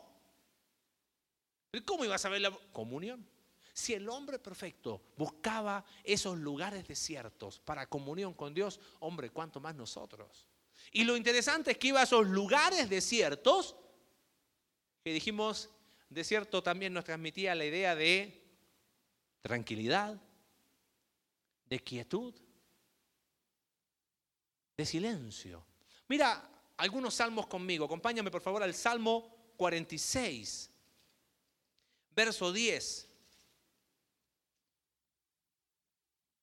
¿Cómo 1.86 2.05
iba 2.05 2.15
a 2.15 2.19
saber 2.19 2.41
la 2.41 2.51
comunión? 2.71 3.27
Si 3.73 3.93
el 3.93 4.07
hombre 4.07 4.38
perfecto 4.38 5.01
buscaba 5.17 5.83
esos 6.03 6.38
lugares 6.38 6.88
desiertos 6.88 7.59
para 7.59 7.89
comunión 7.89 8.33
con 8.36 8.53
Dios, 8.53 8.79
hombre, 8.99 9.31
¿cuánto 9.31 9.59
más 9.59 9.75
nosotros? 9.75 10.47
Y 10.91 11.03
lo 11.03 11.17
interesante 11.17 11.71
es 11.71 11.77
que 11.77 11.88
iba 11.88 11.99
a 11.99 12.03
esos 12.03 12.27
lugares 12.27 12.89
desiertos, 12.89 13.75
que 15.03 15.12
dijimos, 15.12 15.71
desierto 16.13 16.62
también 16.62 16.93
nos 16.93 17.06
transmitía 17.06 17.56
la 17.56 17.65
idea 17.65 17.95
de 17.95 18.41
tranquilidad, 19.41 20.19
de 21.65 21.80
quietud, 21.80 22.34
de 24.78 24.86
silencio. 24.86 25.65
Mira 26.08 26.49
algunos 26.78 27.15
salmos 27.15 27.47
conmigo. 27.47 27.86
Acompáñame 27.86 28.32
por 28.32 28.41
favor 28.41 28.63
al 28.63 28.73
Salmo 28.73 29.54
46, 29.58 30.69
verso 32.15 32.52
10. 32.52 33.10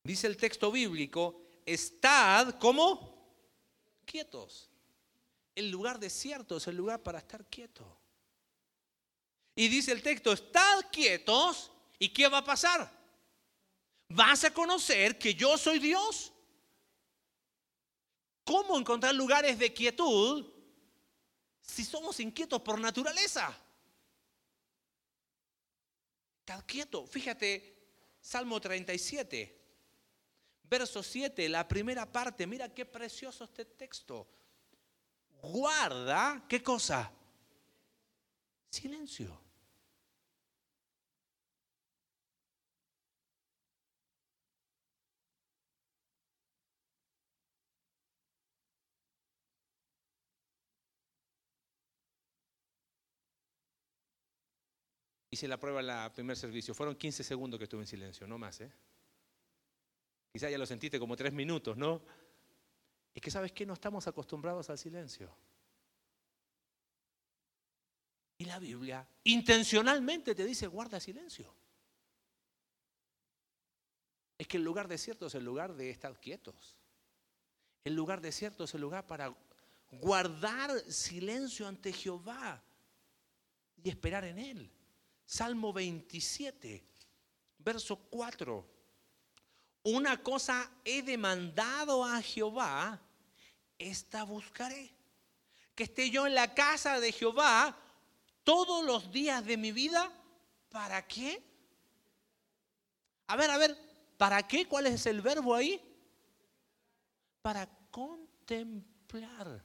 Dice 0.03 0.27
el 0.27 0.37
texto 0.37 0.71
bíblico, 0.71 1.41
estad 1.65 2.57
como 2.59 3.11
quietos. 4.05 4.69
El 5.53 5.69
lugar 5.69 5.99
desierto 5.99 6.57
es 6.57 6.67
el 6.67 6.75
lugar 6.75 7.03
para 7.03 7.19
estar 7.19 7.45
quieto. 7.45 8.00
Y 9.61 9.67
dice 9.67 9.91
el 9.91 10.01
texto, 10.01 10.31
estad 10.31 10.89
quietos 10.91 11.71
¿Y 12.01 12.09
qué 12.09 12.27
va 12.27 12.39
a 12.39 12.43
pasar? 12.43 12.91
Vas 14.09 14.43
a 14.43 14.51
conocer 14.51 15.19
que 15.19 15.35
yo 15.35 15.55
soy 15.55 15.77
Dios. 15.77 16.33
¿Cómo 18.43 18.75
encontrar 18.75 19.13
lugares 19.13 19.59
de 19.59 19.71
quietud 19.71 20.51
si 21.61 21.85
somos 21.85 22.19
inquietos 22.19 22.59
por 22.63 22.79
naturaleza? 22.79 23.55
Estad 26.39 26.65
quieto. 26.65 27.05
Fíjate, 27.05 28.17
Salmo 28.19 28.59
37, 28.59 29.61
verso 30.63 31.03
7, 31.03 31.47
la 31.49 31.67
primera 31.67 32.11
parte. 32.11 32.47
Mira 32.47 32.73
qué 32.73 32.87
precioso 32.87 33.43
este 33.43 33.65
texto. 33.65 34.27
Guarda, 35.39 36.43
¿qué 36.49 36.63
cosa? 36.63 37.11
Silencio. 38.71 39.50
Hice 55.41 55.47
la 55.47 55.59
prueba 55.59 55.79
en 55.79 55.89
el 55.89 56.11
primer 56.11 56.37
servicio. 56.37 56.75
Fueron 56.75 56.95
15 56.95 57.23
segundos 57.23 57.57
que 57.57 57.63
estuve 57.63 57.81
en 57.81 57.87
silencio, 57.87 58.27
no 58.27 58.37
más. 58.37 58.61
¿eh? 58.61 58.71
Quizá 60.31 60.51
ya 60.51 60.57
lo 60.59 60.67
sentiste 60.67 60.99
como 60.99 61.15
tres 61.15 61.33
minutos, 61.33 61.75
¿no? 61.75 61.99
Es 63.11 63.23
que 63.23 63.31
sabes 63.31 63.51
que 63.51 63.65
no 63.65 63.73
estamos 63.73 64.05
acostumbrados 64.05 64.69
al 64.69 64.77
silencio. 64.77 65.35
Y 68.37 68.45
la 68.45 68.59
Biblia 68.59 69.07
intencionalmente 69.23 70.35
te 70.35 70.45
dice, 70.45 70.67
guarda 70.67 70.99
silencio. 70.99 71.51
Es 74.37 74.45
que 74.45 74.57
el 74.57 74.63
lugar 74.63 74.87
desierto 74.87 75.25
es 75.25 75.33
el 75.33 75.43
lugar 75.43 75.73
de 75.73 75.89
estar 75.89 76.19
quietos. 76.19 76.77
El 77.83 77.95
lugar 77.95 78.21
desierto 78.21 78.65
es 78.65 78.75
el 78.75 78.81
lugar 78.81 79.07
para 79.07 79.35
guardar 79.89 80.79
silencio 80.81 81.67
ante 81.67 81.91
Jehová 81.91 82.61
y 83.81 83.89
esperar 83.89 84.23
en 84.25 84.37
Él. 84.37 84.71
Salmo 85.31 85.71
27, 85.71 86.83
verso 87.59 87.95
4. 87.95 88.67
Una 89.83 90.21
cosa 90.21 90.69
he 90.83 91.01
demandado 91.01 92.03
a 92.03 92.21
Jehová, 92.21 92.99
esta 93.77 94.25
buscaré. 94.25 94.93
Que 95.73 95.83
esté 95.83 96.09
yo 96.09 96.27
en 96.27 96.35
la 96.35 96.53
casa 96.53 96.99
de 96.99 97.13
Jehová 97.13 97.77
todos 98.43 98.83
los 98.83 99.09
días 99.13 99.45
de 99.45 99.55
mi 99.55 99.71
vida. 99.71 100.11
¿Para 100.67 101.07
qué? 101.07 101.41
A 103.27 103.37
ver, 103.37 103.51
a 103.51 103.57
ver, 103.57 103.77
¿para 104.17 104.45
qué? 104.45 104.67
¿Cuál 104.67 104.87
es 104.87 105.05
el 105.05 105.21
verbo 105.21 105.55
ahí? 105.55 105.81
Para 107.41 107.69
contemplar. 107.89 109.63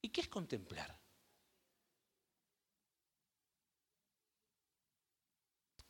¿Y 0.00 0.08
qué 0.08 0.22
es 0.22 0.28
contemplar? 0.28 1.01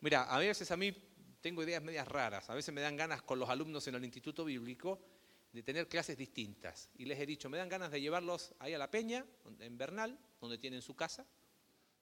Mira, 0.03 0.25
a 0.25 0.39
veces 0.39 0.69
a 0.73 0.77
mí 0.77 0.93
tengo 1.41 1.63
ideas 1.63 1.81
medias 1.81 2.07
raras. 2.09 2.51
A 2.51 2.55
veces 2.55 2.75
me 2.75 2.81
dan 2.81 2.97
ganas 2.97 3.23
con 3.23 3.39
los 3.39 3.49
alumnos 3.49 3.87
en 3.87 3.95
el 3.95 4.05
Instituto 4.05 4.45
Bíblico 4.45 5.01
de 5.53 5.63
tener 5.63 5.89
clases 5.89 6.19
distintas. 6.19 6.91
Y 6.99 7.05
les 7.05 7.21
he 7.21 7.25
dicho, 7.25 7.49
me 7.49 7.57
dan 7.57 7.69
ganas 7.69 7.93
de 7.93 8.01
llevarlos 8.01 8.53
ahí 8.59 8.75
a 8.75 8.79
la 8.79 8.91
peña, 8.91 9.25
en 9.61 9.79
Bernal, 9.79 10.19
donde 10.41 10.59
tienen 10.59 10.83
su 10.83 10.97
casa. 10.97 11.25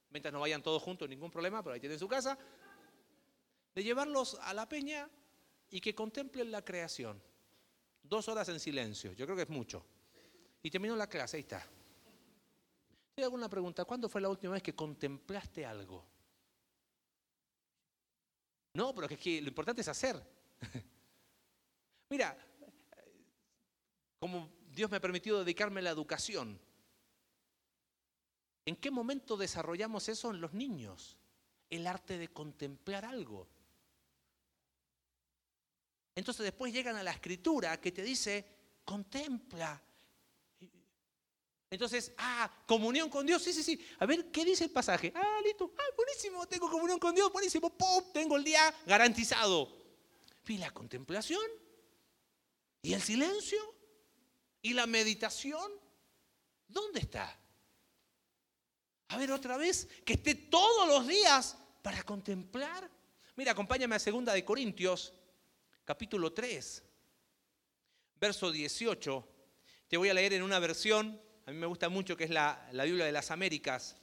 Mientras 0.09 0.33
no 0.33 0.41
vayan 0.41 0.63
todos 0.63 0.83
juntos, 0.83 1.11
ningún 1.11 1.31
problema, 1.31 1.63
pero 1.63 1.75
ahí 1.75 1.81
tienen 1.81 1.99
su 1.99 2.09
casa. 2.09 2.39
De 3.75 3.85
llevarlos 3.85 4.39
a 4.41 4.55
la 4.55 4.67
peña 4.67 5.11
y 5.69 5.81
que 5.81 5.95
contemplen 5.95 6.51
la 6.51 6.65
creación. 6.65 7.23
Dos 8.03 8.29
horas 8.29 8.49
en 8.49 8.59
silencio, 8.61 9.13
yo 9.13 9.27
creo 9.27 9.37
que 9.37 9.43
es 9.43 9.51
mucho. 9.51 9.85
Y 10.63 10.71
termino 10.71 10.97
la 10.97 11.07
clase, 11.07 11.37
ahí 11.37 11.43
está. 11.43 11.63
¿Te 13.15 13.25
alguna 13.25 13.51
pregunta? 13.51 13.85
¿Cuándo 13.85 14.09
fue 14.09 14.23
la 14.23 14.31
última 14.31 14.55
vez 14.55 14.63
que 14.63 14.75
contemplaste 14.75 15.67
algo? 15.67 16.10
No, 18.75 18.95
pero 18.95 19.09
es 19.09 19.19
que 19.19 19.41
lo 19.41 19.49
importante 19.49 19.83
es 19.83 19.89
hacer. 19.89 20.23
Mira, 22.11 22.37
como 24.19 24.51
Dios 24.71 24.91
me 24.91 24.99
ha 24.99 25.01
permitido 25.01 25.41
dedicarme 25.41 25.81
a 25.81 25.85
la 25.85 25.91
educación, 25.91 26.61
¿en 28.65 28.77
qué 28.77 28.91
momento 28.91 29.37
desarrollamos 29.37 30.09
eso 30.09 30.31
en 30.31 30.41
los 30.41 30.53
niños? 30.53 31.17
El 31.69 31.87
arte 31.87 32.19
de 32.19 32.29
contemplar 32.29 33.05
algo. 33.05 33.49
Entonces 36.15 36.45
después 36.45 36.73
llegan 36.73 36.97
a 36.97 37.03
la 37.03 37.13
escritura 37.13 37.81
que 37.81 37.93
te 37.93 38.03
dice, 38.03 38.45
contempla, 38.85 39.81
entonces, 41.71 42.13
ah, 42.19 42.51
comunión 42.67 43.09
con 43.09 43.25
Dios, 43.25 43.43
sí, 43.43 43.53
sí, 43.53 43.63
sí. 43.63 43.87
A 43.99 44.07
ver, 44.07 44.31
¿qué 44.31 44.45
dice 44.45 44.65
el 44.65 44.71
pasaje? 44.71 45.13
Ah, 45.15 45.39
listo, 45.45 45.73
ah, 45.79 45.95
buenísimo, 45.97 46.47
tengo 46.47 46.69
comunión 46.69 46.99
con 46.99 47.15
Dios, 47.15 47.33
buenísimo, 47.33 47.71
¡pum! 47.71 48.05
Tengo 48.13 48.37
el 48.37 48.45
día 48.45 48.75
garantizado. 48.87 49.79
¿Y 50.49 50.59
la 50.59 50.73
contemplación? 50.73 51.45
¿Y 52.83 52.93
el 52.93 53.01
silencio? 53.01 53.75
¿Y 54.63 54.73
la 54.73 54.87
meditación? 54.87 55.71
¿Dónde 56.67 57.01
está? 57.01 57.39
A 59.09 59.17
ver, 59.17 59.31
otra 59.31 59.57
vez, 59.57 59.87
que 60.05 60.15
esté 60.15 60.35
todos 60.35 60.89
los 60.89 61.07
días 61.07 61.57
para 61.83 62.03
contemplar 62.03 62.91
Mira, 63.41 63.53
acompáñame 63.53 63.97
a 63.97 63.99
segunda 63.99 64.35
de 64.35 64.45
Corintios, 64.45 65.15
capítulo 65.87 66.31
3, 66.31 66.83
verso 68.21 68.53
18. 68.53 69.29
Te 69.89 69.97
voy 69.97 70.11
a 70.11 70.15
leer 70.15 70.35
en 70.35 70.43
una 70.43 70.59
versión, 70.59 71.19
a 71.47 71.51
mí 71.51 71.57
me 71.57 71.67
gusta 71.67 71.89
mucho, 71.89 72.17
que 72.17 72.25
es 72.25 72.31
la, 72.31 72.69
la 72.73 72.85
Biblia 72.85 73.05
de 73.05 73.13
las 73.13 73.31
Américas. 73.31 73.97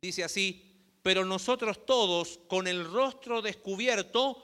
Dice 0.00 0.24
así, 0.24 0.72
pero 1.02 1.24
nosotros 1.24 1.84
todos 1.86 2.40
con 2.48 2.66
el 2.66 2.90
rostro 2.90 3.42
descubierto, 3.42 4.42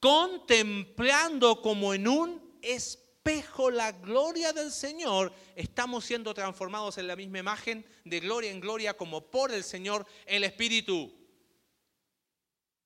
contemplando 0.00 1.60
como 1.60 1.94
en 1.94 2.08
un 2.08 2.58
espejo 2.62 3.70
la 3.70 3.92
gloria 3.92 4.52
del 4.52 4.70
Señor, 4.70 5.32
estamos 5.54 6.04
siendo 6.04 6.34
transformados 6.34 6.98
en 6.98 7.06
la 7.06 7.16
misma 7.16 7.38
imagen 7.38 7.84
de 8.04 8.20
gloria 8.20 8.50
en 8.50 8.60
gloria 8.60 8.96
como 8.96 9.30
por 9.30 9.52
el 9.52 9.62
Señor 9.62 10.06
el 10.26 10.44
Espíritu. 10.44 11.12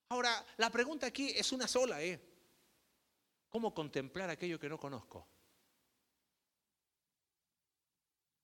Ahora, 0.09 0.45
la 0.59 0.71
pregunta 0.71 1.07
aquí 1.07 1.33
es 1.35 1.53
una 1.53 1.67
sola, 1.67 2.03
¿eh? 2.03 2.21
¿Cómo 3.49 3.73
contemplar 3.73 4.31
aquello 4.31 4.59
que 4.59 4.69
no 4.69 4.79
conozco? 4.79 5.27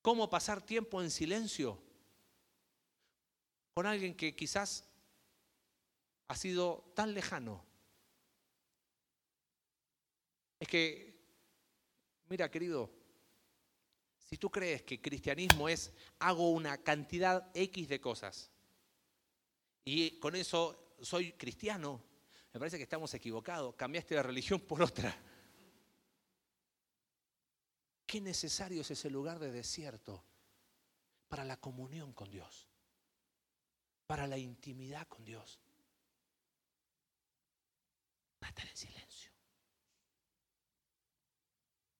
¿Cómo 0.02 0.30
pasar 0.30 0.64
tiempo 0.64 1.02
en 1.02 1.10
silencio 1.10 1.78
con 3.74 3.86
alguien 3.86 4.16
que 4.16 4.34
quizás 4.34 4.84
ha 6.28 6.34
sido 6.34 6.92
tan 6.94 7.12
lejano? 7.12 7.64
Es 10.58 10.68
que, 10.68 11.18
mira 12.28 12.50
querido, 12.50 12.90
si 14.28 14.36
tú 14.38 14.50
crees 14.50 14.82
que 14.82 15.00
cristianismo 15.00 15.68
es 15.68 15.92
hago 16.18 16.50
una 16.50 16.78
cantidad 16.78 17.50
X 17.54 17.88
de 17.88 18.00
cosas 18.00 18.50
y 19.84 20.18
con 20.18 20.36
eso 20.36 20.94
soy 21.00 21.32
cristiano, 21.32 22.02
me 22.52 22.58
parece 22.60 22.76
que 22.76 22.84
estamos 22.84 23.12
equivocados, 23.14 23.74
cambiaste 23.74 24.14
la 24.14 24.22
religión 24.22 24.60
por 24.60 24.82
otra. 24.82 25.16
Qué 28.10 28.20
necesario 28.20 28.80
es 28.80 28.90
ese 28.90 29.08
lugar 29.08 29.38
de 29.38 29.52
desierto 29.52 30.24
para 31.28 31.44
la 31.44 31.58
comunión 31.58 32.12
con 32.12 32.28
Dios, 32.28 32.66
para 34.08 34.26
la 34.26 34.36
intimidad 34.36 35.06
con 35.06 35.24
Dios. 35.24 35.60
Para 38.40 38.48
estar 38.48 38.66
en 38.66 38.76
silencio. 38.76 39.30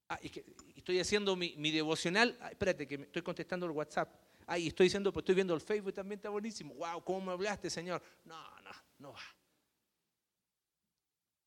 Ah, 0.08 0.18
y 0.20 0.30
que 0.30 0.44
estoy 0.74 0.98
haciendo 0.98 1.36
mi, 1.36 1.70
devocional. 1.70 2.36
espérate, 2.50 2.88
que 2.88 2.98
me 2.98 3.04
estoy 3.04 3.22
contestando 3.22 3.66
el 3.66 3.70
WhatsApp. 3.70 4.12
Ay, 4.48 4.66
estoy 4.66 4.86
diciendo, 4.86 5.12
pues 5.12 5.22
estoy 5.22 5.36
viendo 5.36 5.54
el 5.54 5.60
Facebook, 5.60 5.94
también 5.94 6.18
está 6.18 6.30
buenísimo. 6.30 6.74
Wow, 6.74 7.04
¿cómo 7.04 7.20
me 7.20 7.30
hablaste, 7.30 7.70
Señor? 7.70 8.02
No, 8.24 8.60
no, 8.62 8.70
no 8.98 9.12
va. 9.12 9.22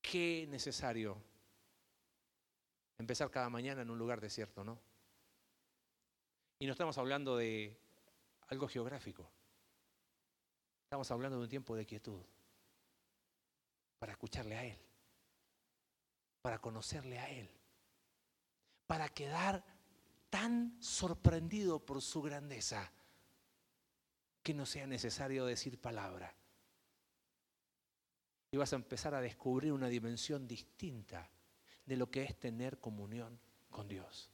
Qué 0.00 0.46
necesario 0.48 1.33
empezar 3.04 3.30
cada 3.30 3.48
mañana 3.48 3.82
en 3.82 3.90
un 3.90 3.98
lugar 3.98 4.20
desierto, 4.20 4.64
¿no? 4.64 4.80
Y 6.58 6.66
no 6.66 6.72
estamos 6.72 6.98
hablando 6.98 7.36
de 7.36 7.78
algo 8.48 8.66
geográfico. 8.68 9.30
Estamos 10.84 11.10
hablando 11.10 11.38
de 11.38 11.44
un 11.44 11.48
tiempo 11.48 11.76
de 11.76 11.86
quietud. 11.86 12.22
Para 13.98 14.12
escucharle 14.12 14.56
a 14.56 14.64
Él. 14.64 14.78
Para 16.42 16.58
conocerle 16.58 17.18
a 17.18 17.30
Él 17.30 17.50
para 18.86 19.08
quedar 19.08 19.64
tan 20.30 20.76
sorprendido 20.82 21.84
por 21.84 22.02
su 22.02 22.22
grandeza 22.22 22.92
que 24.42 24.54
no 24.54 24.66
sea 24.66 24.86
necesario 24.86 25.46
decir 25.46 25.80
palabra. 25.80 26.34
Y 28.50 28.56
vas 28.56 28.72
a 28.72 28.76
empezar 28.76 29.14
a 29.14 29.20
descubrir 29.20 29.72
una 29.72 29.88
dimensión 29.88 30.46
distinta 30.46 31.28
de 31.86 31.96
lo 31.96 32.10
que 32.10 32.22
es 32.22 32.38
tener 32.38 32.78
comunión 32.80 33.38
con 33.70 33.88
Dios. 33.88 34.30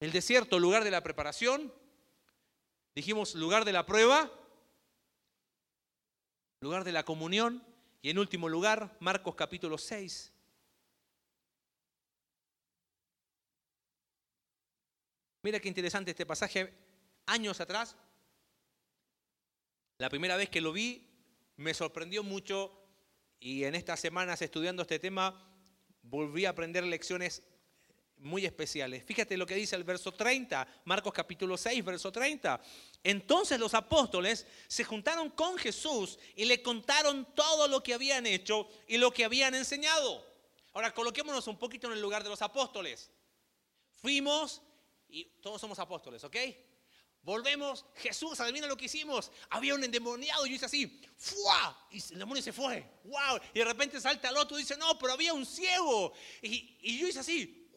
El 0.00 0.12
desierto, 0.12 0.58
lugar 0.58 0.84
de 0.84 0.90
la 0.90 1.02
preparación, 1.02 1.72
dijimos 2.94 3.34
lugar 3.34 3.64
de 3.64 3.72
la 3.72 3.86
prueba, 3.86 4.30
lugar 6.60 6.84
de 6.84 6.92
la 6.92 7.04
comunión 7.04 7.64
y 8.02 8.10
en 8.10 8.18
último 8.18 8.48
lugar, 8.48 8.96
Marcos 9.00 9.34
capítulo 9.34 9.78
6, 9.78 10.34
Mira 15.44 15.60
qué 15.60 15.68
interesante 15.68 16.10
este 16.10 16.24
pasaje. 16.24 16.72
Años 17.26 17.60
atrás, 17.60 17.94
la 19.98 20.08
primera 20.08 20.38
vez 20.38 20.48
que 20.48 20.62
lo 20.62 20.72
vi, 20.72 21.06
me 21.56 21.74
sorprendió 21.74 22.22
mucho 22.22 22.83
y 23.44 23.64
en 23.64 23.74
estas 23.74 24.00
semanas 24.00 24.40
estudiando 24.40 24.80
este 24.80 24.98
tema, 24.98 25.38
volví 26.00 26.46
a 26.46 26.48
aprender 26.48 26.82
lecciones 26.82 27.42
muy 28.16 28.46
especiales. 28.46 29.04
Fíjate 29.04 29.36
lo 29.36 29.44
que 29.44 29.54
dice 29.54 29.76
el 29.76 29.84
verso 29.84 30.12
30, 30.12 30.66
Marcos 30.86 31.12
capítulo 31.12 31.58
6, 31.58 31.84
verso 31.84 32.10
30. 32.10 32.58
Entonces 33.02 33.60
los 33.60 33.74
apóstoles 33.74 34.46
se 34.66 34.82
juntaron 34.82 35.28
con 35.28 35.58
Jesús 35.58 36.18
y 36.34 36.46
le 36.46 36.62
contaron 36.62 37.34
todo 37.34 37.68
lo 37.68 37.82
que 37.82 37.92
habían 37.92 38.24
hecho 38.24 38.66
y 38.88 38.96
lo 38.96 39.10
que 39.10 39.26
habían 39.26 39.54
enseñado. 39.54 40.26
Ahora 40.72 40.94
coloquémonos 40.94 41.46
un 41.46 41.58
poquito 41.58 41.88
en 41.88 41.92
el 41.92 42.00
lugar 42.00 42.24
de 42.24 42.30
los 42.30 42.40
apóstoles. 42.40 43.10
Fuimos 44.00 44.62
y 45.06 45.26
todos 45.42 45.60
somos 45.60 45.78
apóstoles, 45.78 46.24
¿ok? 46.24 46.36
Volvemos, 47.24 47.86
Jesús, 47.94 48.38
adivina 48.40 48.66
lo 48.66 48.76
que 48.76 48.84
hicimos. 48.84 49.32
Había 49.48 49.74
un 49.74 49.82
endemoniado 49.82 50.44
y 50.44 50.50
yo 50.50 50.56
hice 50.56 50.66
así, 50.66 51.00
¡fua! 51.16 51.86
Y 51.90 51.96
el 52.12 52.18
demonio 52.18 52.42
se 52.42 52.52
fue, 52.52 52.86
¡wow! 53.04 53.40
Y 53.54 53.60
de 53.60 53.64
repente 53.64 53.98
salta 53.98 54.28
al 54.28 54.36
otro 54.36 54.58
y 54.58 54.60
dice, 54.60 54.76
no, 54.76 54.98
pero 54.98 55.14
había 55.14 55.32
un 55.32 55.46
ciego. 55.46 56.12
Y, 56.42 56.98
yo 56.98 57.08
hice 57.08 57.20
así, 57.20 57.70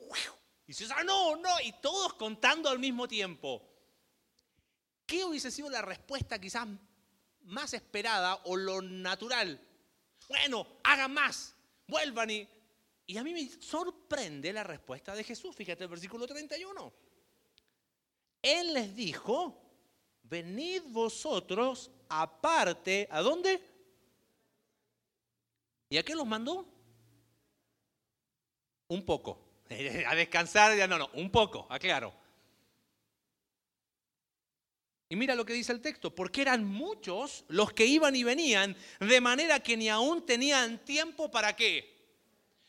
Y 0.65 0.67
dice, 0.67 0.85
ah, 0.93 1.03
no, 1.05 1.37
no. 1.37 1.61
Y 1.63 1.71
todos 1.81 2.15
contando 2.15 2.69
al 2.69 2.77
mismo 2.77 3.07
tiempo. 3.07 3.65
¿Qué 5.05 5.23
hubiese 5.23 5.49
sido 5.49 5.69
la 5.69 5.81
respuesta 5.81 6.39
quizás 6.39 6.67
más 7.43 7.73
esperada 7.73 8.41
o 8.43 8.57
lo 8.57 8.81
natural? 8.81 9.61
Bueno, 10.27 10.67
hagan 10.83 11.13
más, 11.13 11.55
vuelvan 11.87 12.29
y... 12.29 12.47
Y 13.09 13.15
a 13.15 13.23
mí 13.23 13.33
me 13.33 13.49
sorprende 13.61 14.51
la 14.51 14.65
respuesta 14.65 15.15
de 15.15 15.23
Jesús. 15.23 15.55
Fíjate 15.55 15.85
el 15.85 15.89
versículo 15.89 16.27
31. 16.27 17.06
Él 18.47 18.73
les 18.73 18.95
dijo, 18.95 19.61
venid 20.23 20.83
vosotros 20.85 21.91
aparte, 22.07 23.07
¿a 23.11 23.21
dónde? 23.21 23.61
¿Y 25.89 25.97
a 25.97 26.03
qué 26.03 26.15
los 26.15 26.25
mandó? 26.25 26.65
Un 28.87 29.03
poco. 29.03 29.37
A 30.07 30.15
descansar, 30.15 30.77
ya 30.77 30.87
no, 30.87 30.97
no, 30.97 31.09
un 31.15 31.29
poco, 31.29 31.67
aclaro. 31.69 32.13
Y 35.09 35.17
mira 35.17 35.35
lo 35.35 35.45
que 35.45 35.51
dice 35.51 35.73
el 35.73 35.81
texto, 35.81 36.15
porque 36.15 36.41
eran 36.41 36.65
muchos 36.65 37.43
los 37.49 37.73
que 37.73 37.85
iban 37.85 38.15
y 38.15 38.23
venían, 38.23 38.77
de 39.01 39.19
manera 39.19 39.61
que 39.61 39.75
ni 39.75 39.89
aún 39.89 40.25
tenían 40.25 40.83
tiempo 40.85 41.29
para 41.29 41.53
qué. 41.53 41.97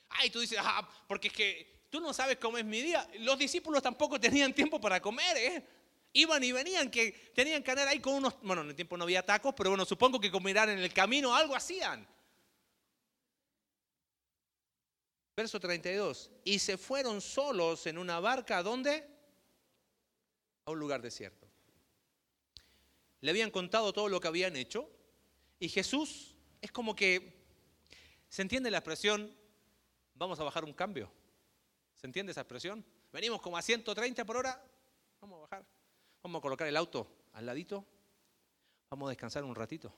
Ay, 0.09 0.31
tú 0.31 0.41
dices, 0.41 0.59
ah, 0.61 0.89
porque 1.07 1.29
es 1.29 1.35
que 1.35 1.78
tú 1.91 2.01
no 2.01 2.13
sabes 2.13 2.39
cómo 2.39 2.59
es 2.59 2.65
mi 2.65 2.81
día. 2.81 3.09
Los 3.21 3.39
discípulos 3.39 3.83
tampoco 3.83 4.19
tenían 4.21 4.53
tiempo 4.53 4.81
para 4.81 5.01
comer, 5.01 5.37
¿eh? 5.37 5.65
Iban 6.13 6.43
y 6.43 6.53
venían, 6.53 6.91
que 6.91 7.13
tenían 7.35 7.63
que 7.63 7.71
andar 7.71 7.89
ahí 7.89 8.01
con 8.01 8.15
unos, 8.15 8.41
bueno, 8.43 8.63
en 8.63 8.71
el 8.71 8.75
tiempo 8.75 8.97
no 8.97 9.05
había 9.05 9.25
tacos, 9.25 9.55
pero 9.57 9.71
bueno, 9.71 9.85
supongo 9.85 10.19
que 10.19 10.31
comerán 10.31 10.71
en 10.71 10.79
el 10.79 10.93
camino, 10.93 11.35
algo 11.35 11.55
hacían. 11.55 12.07
Verso 15.37 15.61
32. 15.61 16.31
Y 16.45 16.59
se 16.59 16.77
fueron 16.77 17.21
solos 17.21 17.87
en 17.87 17.99
una 17.99 18.19
barca, 18.21 18.59
¿a 18.59 18.63
dónde? 18.63 19.07
A 20.65 20.71
un 20.71 20.79
lugar 20.79 21.03
desierto. 21.03 21.47
Le 23.21 23.31
habían 23.31 23.51
contado 23.51 23.93
todo 23.93 24.09
lo 24.09 24.21
que 24.21 24.29
habían 24.29 24.57
hecho 24.57 24.91
y 25.61 25.69
Jesús 25.69 26.37
es 26.61 26.73
como 26.73 26.95
que, 26.95 27.33
¿se 28.29 28.43
entiende 28.43 28.71
la 28.71 28.79
expresión? 28.79 29.33
Vamos 30.15 30.39
a 30.41 30.45
bajar 30.45 30.65
un 30.65 30.73
cambio. 30.73 31.13
¿Se 31.99 32.07
entiende 32.07 32.31
esa 32.31 32.43
expresión? 32.43 32.85
Venimos 33.13 33.41
como 33.41 33.57
a 33.57 33.63
130 33.63 34.25
por 34.25 34.37
hora, 34.37 34.65
vamos 35.21 35.39
a 35.39 35.41
bajar. 35.41 35.67
Vamos 36.23 36.39
a 36.39 36.43
colocar 36.43 36.69
el 36.69 36.77
auto 36.77 37.11
al 37.33 37.47
ladito, 37.47 37.85
vamos 38.89 39.09
a 39.09 39.11
descansar 39.11 39.43
un 39.45 39.55
ratito. 39.55 39.93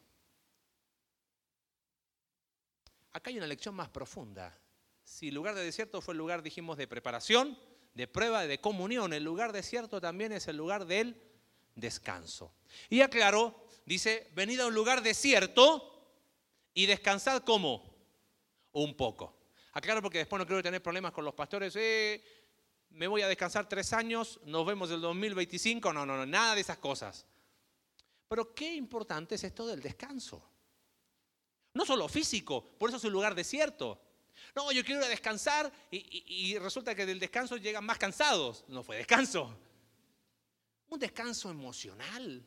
Acá 3.13 3.31
hay 3.31 3.37
una 3.37 3.47
lección 3.47 3.75
más 3.75 3.89
profunda. 3.89 4.57
Si 5.03 5.29
el 5.29 5.35
lugar 5.35 5.55
de 5.55 5.65
desierto 5.65 6.01
fue 6.01 6.13
el 6.13 6.19
lugar, 6.19 6.43
dijimos, 6.43 6.79
de 6.79 6.87
preparación, 6.87 7.59
de 7.95 8.07
prueba, 8.07 8.47
de 8.47 8.61
comunión, 8.61 9.13
el 9.13 9.25
lugar 9.25 9.53
desierto 9.53 10.01
también 10.01 10.33
es 10.33 10.49
el 10.49 10.57
lugar 10.57 10.87
del 10.87 11.21
descanso. 11.75 12.55
Y 12.89 13.01
aclaró, 13.01 13.67
dice, 13.85 14.31
venid 14.35 14.61
a 14.61 14.69
un 14.69 14.75
lugar 14.75 15.03
desierto 15.03 16.15
y 16.73 16.87
descansad 16.87 17.43
como 17.43 17.95
un 18.73 18.97
poco. 18.97 19.40
Aclaro 19.73 20.03
porque 20.03 20.19
después 20.19 20.39
no 20.39 20.47
quiero 20.47 20.63
tener 20.63 20.83
problemas 20.83 21.13
con 21.13 21.25
los 21.25 21.35
pastores. 21.35 21.75
Eh, 21.77 22.23
me 22.91 23.07
voy 23.07 23.23
a 23.23 23.29
descansar 23.29 23.69
tres 23.69 23.93
años, 23.93 24.41
nos 24.45 24.67
vemos 24.67 24.91
el 24.91 25.01
2025. 25.01 25.93
No, 25.93 26.05
no, 26.05 26.17
no, 26.17 26.27
nada 26.27 26.55
de 26.55 26.61
esas 26.61 26.79
cosas. 26.79 27.27
Pero 28.29 28.55
qué 28.55 28.75
importante 28.75 29.37
es 29.37 29.45
esto 29.45 29.67
del 29.67 29.81
descanso. 29.81 30.43
No 31.75 31.87
solo 31.87 32.09
físico, 32.09 32.65
por 32.79 32.91
eso 32.91 32.97
es 32.97 33.05
un 33.05 33.13
lugar 33.13 33.35
desierto. 33.35 34.01
No, 34.57 34.73
yo 34.73 34.85
quiero 34.85 35.01
ir 35.01 35.07
a 35.07 35.11
descansar 35.11 35.71
y, 35.91 36.25
y 36.27 36.59
resulta 36.59 36.95
que 36.95 37.07
del 37.07 37.21
descanso 37.21 37.57
llegan 37.57 37.85
más 37.85 37.99
cansados. 37.99 38.65
No 38.67 38.83
fue 38.83 38.97
descanso. 38.97 39.57
Un 40.89 40.99
descanso 40.99 41.51
emocional, 41.51 42.45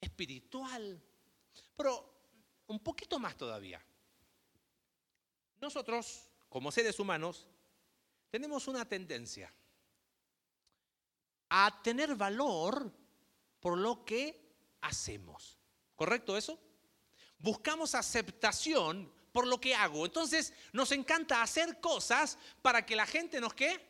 espiritual, 0.00 1.00
pero 1.76 2.12
un 2.66 2.80
poquito 2.80 3.20
más 3.20 3.36
todavía. 3.36 3.80
Nosotros, 5.62 6.28
como 6.48 6.72
seres 6.72 6.98
humanos, 6.98 7.46
tenemos 8.30 8.66
una 8.66 8.84
tendencia 8.84 9.54
a 11.48 11.80
tener 11.84 12.16
valor 12.16 12.92
por 13.60 13.78
lo 13.78 14.04
que 14.04 14.42
hacemos. 14.80 15.56
¿Correcto 15.94 16.36
eso? 16.36 16.58
Buscamos 17.38 17.94
aceptación 17.94 19.12
por 19.30 19.46
lo 19.46 19.60
que 19.60 19.72
hago. 19.72 20.04
Entonces 20.04 20.52
nos 20.72 20.90
encanta 20.90 21.42
hacer 21.42 21.80
cosas 21.80 22.38
para 22.60 22.84
que 22.84 22.96
la 22.96 23.06
gente 23.06 23.40
nos 23.40 23.54
que 23.54 23.86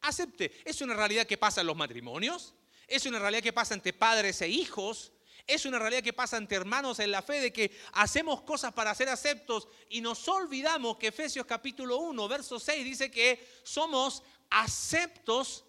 acepte. 0.00 0.62
Es 0.64 0.80
una 0.80 0.94
realidad 0.94 1.26
que 1.26 1.36
pasa 1.36 1.60
en 1.60 1.66
los 1.66 1.76
matrimonios, 1.76 2.54
es 2.88 3.04
una 3.04 3.18
realidad 3.18 3.42
que 3.42 3.52
pasa 3.52 3.74
entre 3.74 3.92
padres 3.92 4.40
e 4.40 4.48
hijos, 4.48 5.12
es 5.50 5.64
una 5.66 5.78
realidad 5.78 6.02
que 6.02 6.12
pasa 6.12 6.36
entre 6.36 6.56
hermanos 6.56 7.00
en 7.00 7.10
la 7.10 7.22
fe 7.22 7.40
de 7.40 7.52
que 7.52 7.76
hacemos 7.92 8.42
cosas 8.42 8.72
para 8.72 8.94
ser 8.94 9.08
aceptos 9.08 9.66
y 9.88 10.00
nos 10.00 10.26
olvidamos 10.28 10.96
que 10.96 11.08
Efesios 11.08 11.44
capítulo 11.44 11.98
1, 11.98 12.28
verso 12.28 12.60
6 12.60 12.84
dice 12.84 13.10
que 13.10 13.44
somos 13.64 14.22
aceptos 14.48 15.64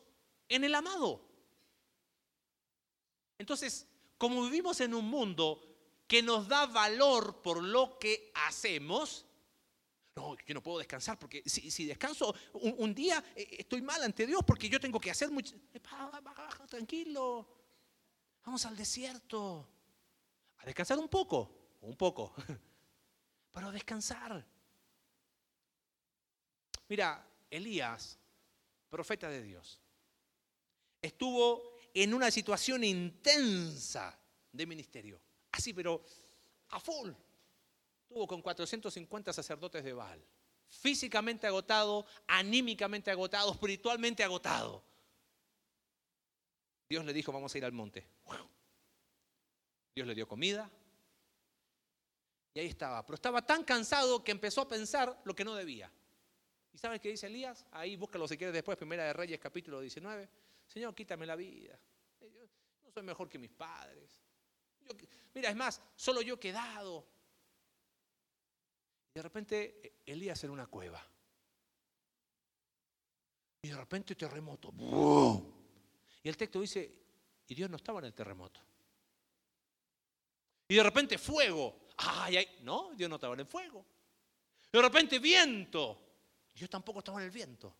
en 0.47 0.63
el 0.63 0.75
amado. 0.75 1.25
Entonces, 3.39 3.87
como 4.17 4.43
vivimos 4.43 4.79
en 4.81 4.93
un 4.93 5.05
mundo 5.05 5.61
que 6.07 6.21
nos 6.21 6.47
da 6.47 6.67
valor 6.67 7.41
por 7.41 7.63
lo 7.63 7.97
que 7.97 8.31
hacemos, 8.35 9.25
no, 10.15 10.37
yo 10.45 10.53
no 10.53 10.61
puedo 10.61 10.77
descansar 10.77 11.17
porque 11.17 11.41
si, 11.45 11.85
descanso 11.85 12.35
un, 12.53 12.93
día 12.93 13.23
eh, 13.35 13.47
estoy 13.59 13.81
mal 13.81 14.03
ante 14.03 14.27
Dios 14.27 14.41
porque 14.45 14.69
yo 14.69 14.79
tengo 14.79 14.99
que 14.99 15.09
hacer 15.09 15.31
mucho. 15.31 15.55
Tranquilo, 16.69 17.60
vamos 18.43 18.65
al 18.65 18.75
desierto 18.75 19.67
a 20.57 20.65
descansar 20.65 20.99
un 20.99 21.09
poco, 21.09 21.77
un 21.81 21.95
poco, 21.95 22.33
pero 23.51 23.71
descansar. 23.71 24.45
Mira, 26.87 27.25
Elías, 27.49 28.19
profeta 28.89 29.29
de 29.29 29.41
Dios, 29.41 29.81
estuvo 31.01 31.77
en 31.93 32.13
una 32.13 32.29
situación 32.31 32.83
intensa 32.83 34.17
de 34.51 34.65
ministerio. 34.65 35.21
Así, 35.51 35.73
pero 35.73 36.03
a 36.69 36.79
full. 36.79 37.11
Estuvo 38.03 38.27
con 38.27 38.41
450 38.41 39.33
sacerdotes 39.33 39.83
de 39.83 39.93
Baal. 39.93 40.23
Físicamente 40.67 41.47
agotado, 41.47 42.05
anímicamente 42.27 43.11
agotado, 43.11 43.51
espiritualmente 43.51 44.23
agotado. 44.23 44.83
Dios 46.91 47.05
le 47.05 47.13
dijo, 47.13 47.31
vamos 47.31 47.55
a 47.55 47.57
ir 47.57 47.63
al 47.63 47.71
monte. 47.71 48.05
Dios 49.95 50.05
le 50.05 50.13
dio 50.13 50.27
comida. 50.27 50.69
Y 52.53 52.59
ahí 52.59 52.67
estaba. 52.67 53.05
Pero 53.05 53.15
estaba 53.15 53.45
tan 53.45 53.63
cansado 53.63 54.21
que 54.21 54.33
empezó 54.33 54.59
a 54.59 54.67
pensar 54.67 55.21
lo 55.23 55.33
que 55.33 55.45
no 55.45 55.55
debía. 55.55 55.89
¿Y 56.73 56.77
sabes 56.77 56.99
qué 56.99 57.07
dice 57.07 57.27
Elías? 57.27 57.65
Ahí 57.71 57.95
búscalo 57.95 58.27
si 58.27 58.37
quieres 58.37 58.53
después, 58.53 58.77
Primera 58.77 59.05
de 59.05 59.13
Reyes, 59.13 59.39
capítulo 59.39 59.79
19. 59.79 60.27
Señor, 60.67 60.93
quítame 60.93 61.25
la 61.25 61.37
vida. 61.37 61.79
Yo 62.19 62.27
no 62.83 62.91
soy 62.91 63.03
mejor 63.03 63.29
que 63.29 63.37
mis 63.37 63.51
padres. 63.51 64.21
mira, 65.33 65.49
es 65.49 65.55
más, 65.55 65.81
solo 65.95 66.21
yo 66.21 66.33
he 66.33 66.39
quedado. 66.39 67.07
Y 69.13 69.19
de 69.19 69.21
repente 69.21 69.79
eh, 69.81 69.93
Elías 70.07 70.43
en 70.43 70.49
una 70.49 70.67
cueva. 70.67 71.01
Y 73.61 73.69
de 73.69 73.77
repente 73.77 74.13
terremoto. 74.13 74.73
Y 76.23 76.29
el 76.29 76.37
texto 76.37 76.61
dice, 76.61 76.91
y 77.47 77.55
Dios 77.55 77.69
no 77.69 77.77
estaba 77.77 77.99
en 77.99 78.05
el 78.05 78.13
terremoto. 78.13 78.59
Y 80.67 80.75
de 80.75 80.83
repente 80.83 81.17
fuego. 81.17 81.87
Ay, 81.97 82.37
ay. 82.37 82.59
No, 82.61 82.91
Dios 82.95 83.09
no 83.09 83.15
estaba 83.15 83.33
en 83.33 83.41
el 83.41 83.45
fuego. 83.45 83.85
De 84.71 84.81
repente 84.81 85.19
viento. 85.19 85.99
Dios 86.53 86.69
tampoco 86.69 86.99
estaba 86.99 87.19
en 87.19 87.25
el 87.25 87.31
viento. 87.31 87.75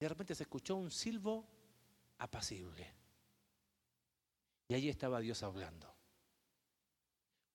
de 0.00 0.08
repente 0.08 0.34
se 0.34 0.44
escuchó 0.44 0.76
un 0.76 0.90
silbo 0.90 1.46
apacible. 2.18 2.90
Y 4.68 4.74
allí 4.74 4.88
estaba 4.88 5.20
Dios 5.20 5.42
hablando. 5.42 5.94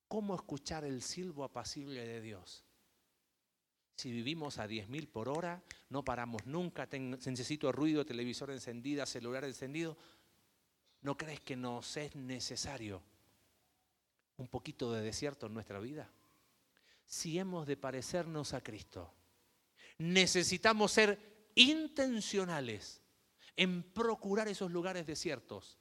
¿Cómo 0.06 0.36
escuchar 0.36 0.84
el 0.84 1.02
silbo 1.02 1.42
apacible 1.42 2.06
de 2.06 2.20
Dios? 2.20 2.64
Si 3.96 4.12
vivimos 4.12 4.58
a 4.58 4.68
10.000 4.68 5.08
por 5.08 5.30
hora, 5.30 5.62
no 5.88 6.04
paramos 6.04 6.44
nunca, 6.44 6.86
necesito 6.92 7.72
ruido, 7.72 8.04
televisor 8.04 8.50
encendida, 8.50 9.06
celular 9.06 9.44
encendido. 9.44 9.96
¿No 11.00 11.16
crees 11.16 11.40
que 11.40 11.56
nos 11.56 11.96
es 11.96 12.14
necesario 12.14 13.02
un 14.36 14.48
poquito 14.48 14.92
de 14.92 15.00
desierto 15.00 15.46
en 15.46 15.54
nuestra 15.54 15.80
vida? 15.80 16.10
Si 17.06 17.38
hemos 17.38 17.66
de 17.66 17.78
parecernos 17.78 18.52
a 18.52 18.60
Cristo, 18.60 19.14
necesitamos 19.96 20.92
ser 20.92 21.48
intencionales 21.54 23.00
en 23.56 23.82
procurar 23.82 24.46
esos 24.46 24.70
lugares 24.70 25.06
desiertos. 25.06 25.78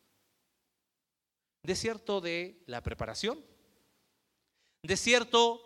Desierto 1.64 2.22
de 2.22 2.64
la 2.68 2.82
preparación, 2.82 3.44
desierto 4.84 5.62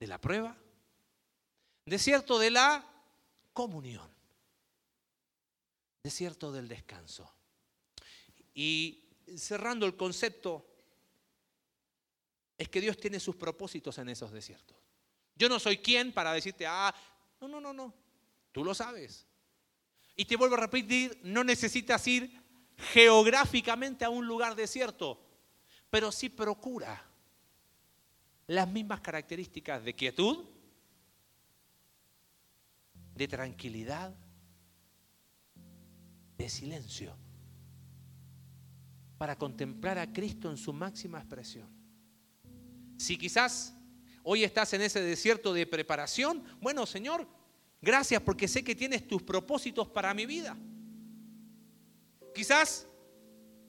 de 0.00 0.06
la 0.06 0.18
prueba, 0.20 0.56
desierto 1.84 2.38
de 2.38 2.50
la 2.50 2.84
comunión, 3.52 4.08
desierto 6.02 6.52
del 6.52 6.68
descanso. 6.68 7.30
Y 8.54 9.04
cerrando 9.36 9.86
el 9.86 9.96
concepto, 9.96 10.70
es 12.56 12.68
que 12.68 12.80
Dios 12.80 12.98
tiene 12.98 13.18
sus 13.18 13.36
propósitos 13.36 13.98
en 13.98 14.08
esos 14.08 14.30
desiertos. 14.30 14.76
Yo 15.34 15.48
no 15.48 15.58
soy 15.58 15.78
quien 15.78 16.12
para 16.12 16.32
decirte, 16.32 16.66
ah, 16.66 16.94
no, 17.40 17.48
no, 17.48 17.60
no, 17.60 17.72
no. 17.72 17.94
Tú 18.52 18.64
lo 18.64 18.74
sabes. 18.74 19.26
Y 20.14 20.24
te 20.24 20.36
vuelvo 20.36 20.54
a 20.54 20.60
repetir, 20.60 21.18
no 21.24 21.42
necesitas 21.42 22.06
ir 22.06 22.40
geográficamente 22.76 24.04
a 24.04 24.10
un 24.10 24.26
lugar 24.26 24.54
desierto, 24.54 25.20
pero 25.90 26.12
sí 26.12 26.28
procura 26.28 27.04
las 28.46 28.68
mismas 28.68 29.00
características 29.00 29.84
de 29.84 29.94
quietud, 29.94 30.44
de 33.14 33.28
tranquilidad, 33.28 34.14
de 36.36 36.48
silencio, 36.48 37.16
para 39.18 39.36
contemplar 39.36 39.98
a 39.98 40.12
Cristo 40.12 40.50
en 40.50 40.56
su 40.56 40.72
máxima 40.72 41.18
expresión. 41.18 41.68
Si 42.96 43.16
quizás 43.16 43.74
hoy 44.22 44.44
estás 44.44 44.72
en 44.72 44.82
ese 44.82 45.00
desierto 45.00 45.52
de 45.52 45.66
preparación, 45.66 46.42
bueno, 46.60 46.86
Señor, 46.86 47.26
Gracias 47.84 48.22
porque 48.22 48.48
sé 48.48 48.64
que 48.64 48.74
tienes 48.74 49.06
tus 49.06 49.22
propósitos 49.22 49.86
para 49.86 50.14
mi 50.14 50.24
vida. 50.24 50.56
Quizás 52.34 52.86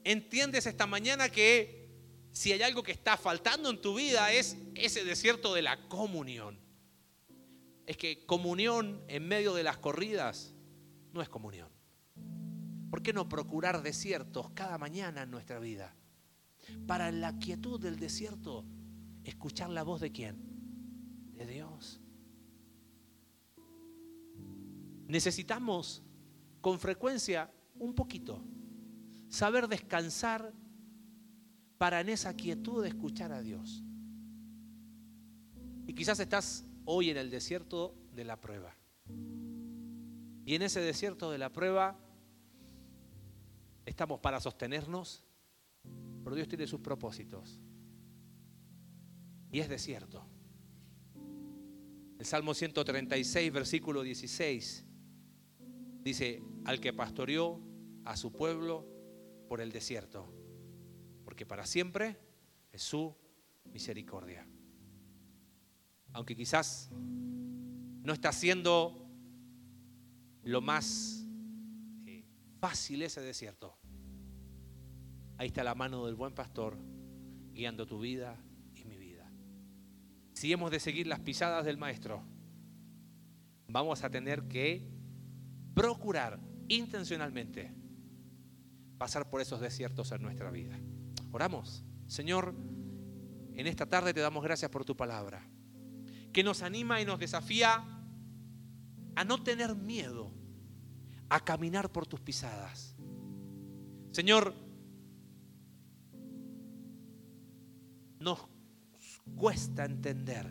entiendes 0.04 0.64
esta 0.64 0.86
mañana 0.86 1.28
que 1.28 1.90
si 2.32 2.50
hay 2.50 2.62
algo 2.62 2.82
que 2.82 2.92
está 2.92 3.18
faltando 3.18 3.68
en 3.68 3.78
tu 3.78 3.94
vida 3.94 4.32
es 4.32 4.56
ese 4.74 5.04
desierto 5.04 5.52
de 5.52 5.60
la 5.60 5.86
comunión. 5.88 6.58
Es 7.86 7.96
que 7.96 8.26
comunión 8.26 9.02
en 9.08 9.26
medio 9.26 9.54
de 9.54 9.62
las 9.62 9.78
corridas 9.78 10.54
no 11.12 11.22
es 11.22 11.28
comunión. 11.28 11.68
¿Por 12.90 13.02
qué 13.02 13.12
no 13.12 13.28
procurar 13.28 13.82
desiertos 13.82 14.50
cada 14.50 14.76
mañana 14.78 15.22
en 15.22 15.30
nuestra 15.30 15.58
vida? 15.58 15.94
Para 16.86 17.12
la 17.12 17.38
quietud 17.38 17.80
del 17.80 17.96
desierto 17.96 18.64
escuchar 19.24 19.70
la 19.70 19.84
voz 19.84 20.00
de 20.00 20.10
quién? 20.12 20.36
De 21.34 21.46
Dios. 21.46 22.00
Necesitamos 25.06 26.02
con 26.60 26.80
frecuencia 26.80 27.52
un 27.78 27.94
poquito 27.94 28.42
saber 29.28 29.68
descansar 29.68 30.52
para 31.78 32.00
en 32.00 32.08
esa 32.08 32.34
quietud 32.34 32.84
escuchar 32.84 33.32
a 33.32 33.42
Dios. 33.42 33.84
Y 35.86 35.92
quizás 35.92 36.18
estás 36.18 36.64
hoy 36.86 37.10
en 37.10 37.18
el 37.18 37.30
desierto 37.30 37.94
de 38.12 38.24
la 38.24 38.40
prueba. 38.40 38.74
Y 40.44 40.54
en 40.54 40.62
ese 40.62 40.80
desierto 40.80 41.30
de 41.30 41.38
la 41.38 41.52
prueba 41.52 41.98
estamos 43.84 44.20
para 44.20 44.40
sostenernos, 44.40 45.24
pero 46.24 46.34
Dios 46.34 46.48
tiene 46.48 46.66
sus 46.66 46.80
propósitos. 46.80 47.60
Y 49.50 49.60
es 49.60 49.68
desierto. 49.68 50.24
El 52.18 52.24
Salmo 52.24 52.54
136, 52.54 53.52
versículo 53.52 54.02
16 54.02 54.86
Dice, 56.06 56.40
al 56.64 56.78
que 56.78 56.92
pastoreó 56.92 57.60
a 58.04 58.16
su 58.16 58.30
pueblo 58.30 58.86
por 59.48 59.60
el 59.60 59.72
desierto, 59.72 60.32
porque 61.24 61.44
para 61.44 61.66
siempre 61.66 62.16
es 62.70 62.80
su 62.80 63.12
misericordia. 63.72 64.46
Aunque 66.16 66.34
quizás 66.34 66.88
no 68.02 68.14
está 68.14 68.32
siendo 68.32 69.06
lo 70.44 70.62
más 70.62 71.26
eh, 72.06 72.24
fácil 72.58 73.02
ese 73.02 73.20
desierto. 73.20 73.76
Ahí 75.36 75.48
está 75.48 75.62
la 75.62 75.74
mano 75.74 76.06
del 76.06 76.14
buen 76.14 76.32
pastor 76.32 76.78
guiando 77.52 77.86
tu 77.86 78.00
vida 78.00 78.42
y 78.74 78.86
mi 78.86 78.96
vida. 78.96 79.30
Si 80.32 80.50
hemos 80.50 80.70
de 80.70 80.80
seguir 80.80 81.06
las 81.06 81.20
pisadas 81.20 81.66
del 81.66 81.76
maestro, 81.76 82.22
vamos 83.68 84.02
a 84.02 84.08
tener 84.08 84.48
que 84.48 84.88
procurar 85.74 86.40
intencionalmente 86.68 87.74
pasar 88.96 89.28
por 89.28 89.42
esos 89.42 89.60
desiertos 89.60 90.12
en 90.12 90.22
nuestra 90.22 90.50
vida. 90.50 90.80
Oramos. 91.30 91.84
Señor, 92.06 92.54
en 93.52 93.66
esta 93.66 93.84
tarde 93.84 94.14
te 94.14 94.20
damos 94.20 94.42
gracias 94.42 94.70
por 94.70 94.86
tu 94.86 94.96
palabra, 94.96 95.46
que 96.36 96.44
nos 96.44 96.60
anima 96.60 97.00
y 97.00 97.06
nos 97.06 97.18
desafía 97.18 97.82
a 99.14 99.24
no 99.24 99.42
tener 99.42 99.74
miedo, 99.74 100.30
a 101.30 101.42
caminar 101.42 101.90
por 101.90 102.06
tus 102.06 102.20
pisadas. 102.20 102.94
Señor, 104.12 104.52
nos 108.20 108.46
cuesta 109.34 109.86
entender 109.86 110.46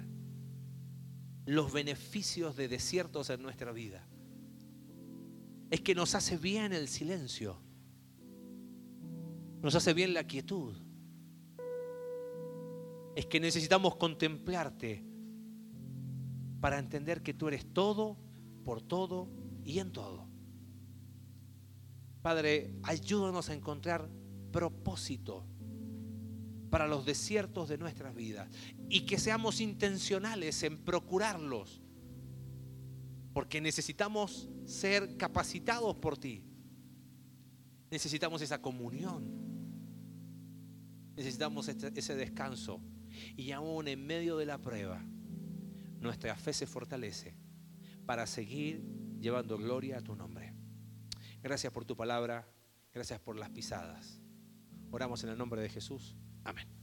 los 1.45 1.71
beneficios 1.71 2.55
de 2.55 2.67
desiertos 2.67 3.29
en 3.29 3.43
nuestra 3.43 3.71
vida. 3.71 4.07
Es 5.69 5.81
que 5.81 5.93
nos 5.93 6.15
hace 6.15 6.35
bien 6.35 6.73
el 6.73 6.87
silencio. 6.87 7.61
Nos 9.61 9.75
hace 9.75 9.93
bien 9.93 10.15
la 10.15 10.25
quietud. 10.25 10.75
Es 13.15 13.27
que 13.27 13.39
necesitamos 13.39 13.97
contemplarte 13.97 15.13
para 16.65 16.79
entender 16.79 17.21
que 17.21 17.35
tú 17.35 17.47
eres 17.47 17.63
todo, 17.73 18.17
por 18.63 18.81
todo 18.81 19.29
y 19.63 19.77
en 19.77 19.91
todo. 19.91 20.27
Padre, 22.23 22.73
ayúdanos 22.81 23.51
a 23.51 23.53
encontrar 23.53 24.09
propósito 24.51 25.45
para 26.71 26.87
los 26.87 27.05
desiertos 27.05 27.69
de 27.69 27.77
nuestras 27.77 28.15
vidas 28.15 28.49
y 28.89 29.01
que 29.01 29.19
seamos 29.19 29.61
intencionales 29.61 30.63
en 30.63 30.79
procurarlos, 30.79 31.83
porque 33.31 33.61
necesitamos 33.61 34.49
ser 34.65 35.17
capacitados 35.17 35.95
por 35.97 36.17
ti. 36.17 36.43
Necesitamos 37.91 38.41
esa 38.41 38.59
comunión, 38.59 39.23
necesitamos 41.15 41.67
ese 41.67 42.15
descanso 42.15 42.81
y 43.37 43.51
aún 43.51 43.87
en 43.87 44.03
medio 44.03 44.35
de 44.37 44.47
la 44.47 44.57
prueba, 44.57 45.05
nuestra 46.05 46.35
fe 46.35 46.53
se 46.53 46.67
fortalece 46.67 47.35
para 48.05 48.25
seguir 48.27 48.83
llevando 49.19 49.57
gloria 49.57 49.97
a 49.97 50.01
tu 50.01 50.15
nombre. 50.15 50.53
Gracias 51.41 51.71
por 51.71 51.85
tu 51.85 51.95
palabra, 51.95 52.47
gracias 52.93 53.19
por 53.19 53.37
las 53.37 53.49
pisadas. 53.49 54.19
Oramos 54.91 55.23
en 55.23 55.31
el 55.31 55.37
nombre 55.37 55.61
de 55.61 55.69
Jesús. 55.69 56.15
Amén. 56.43 56.74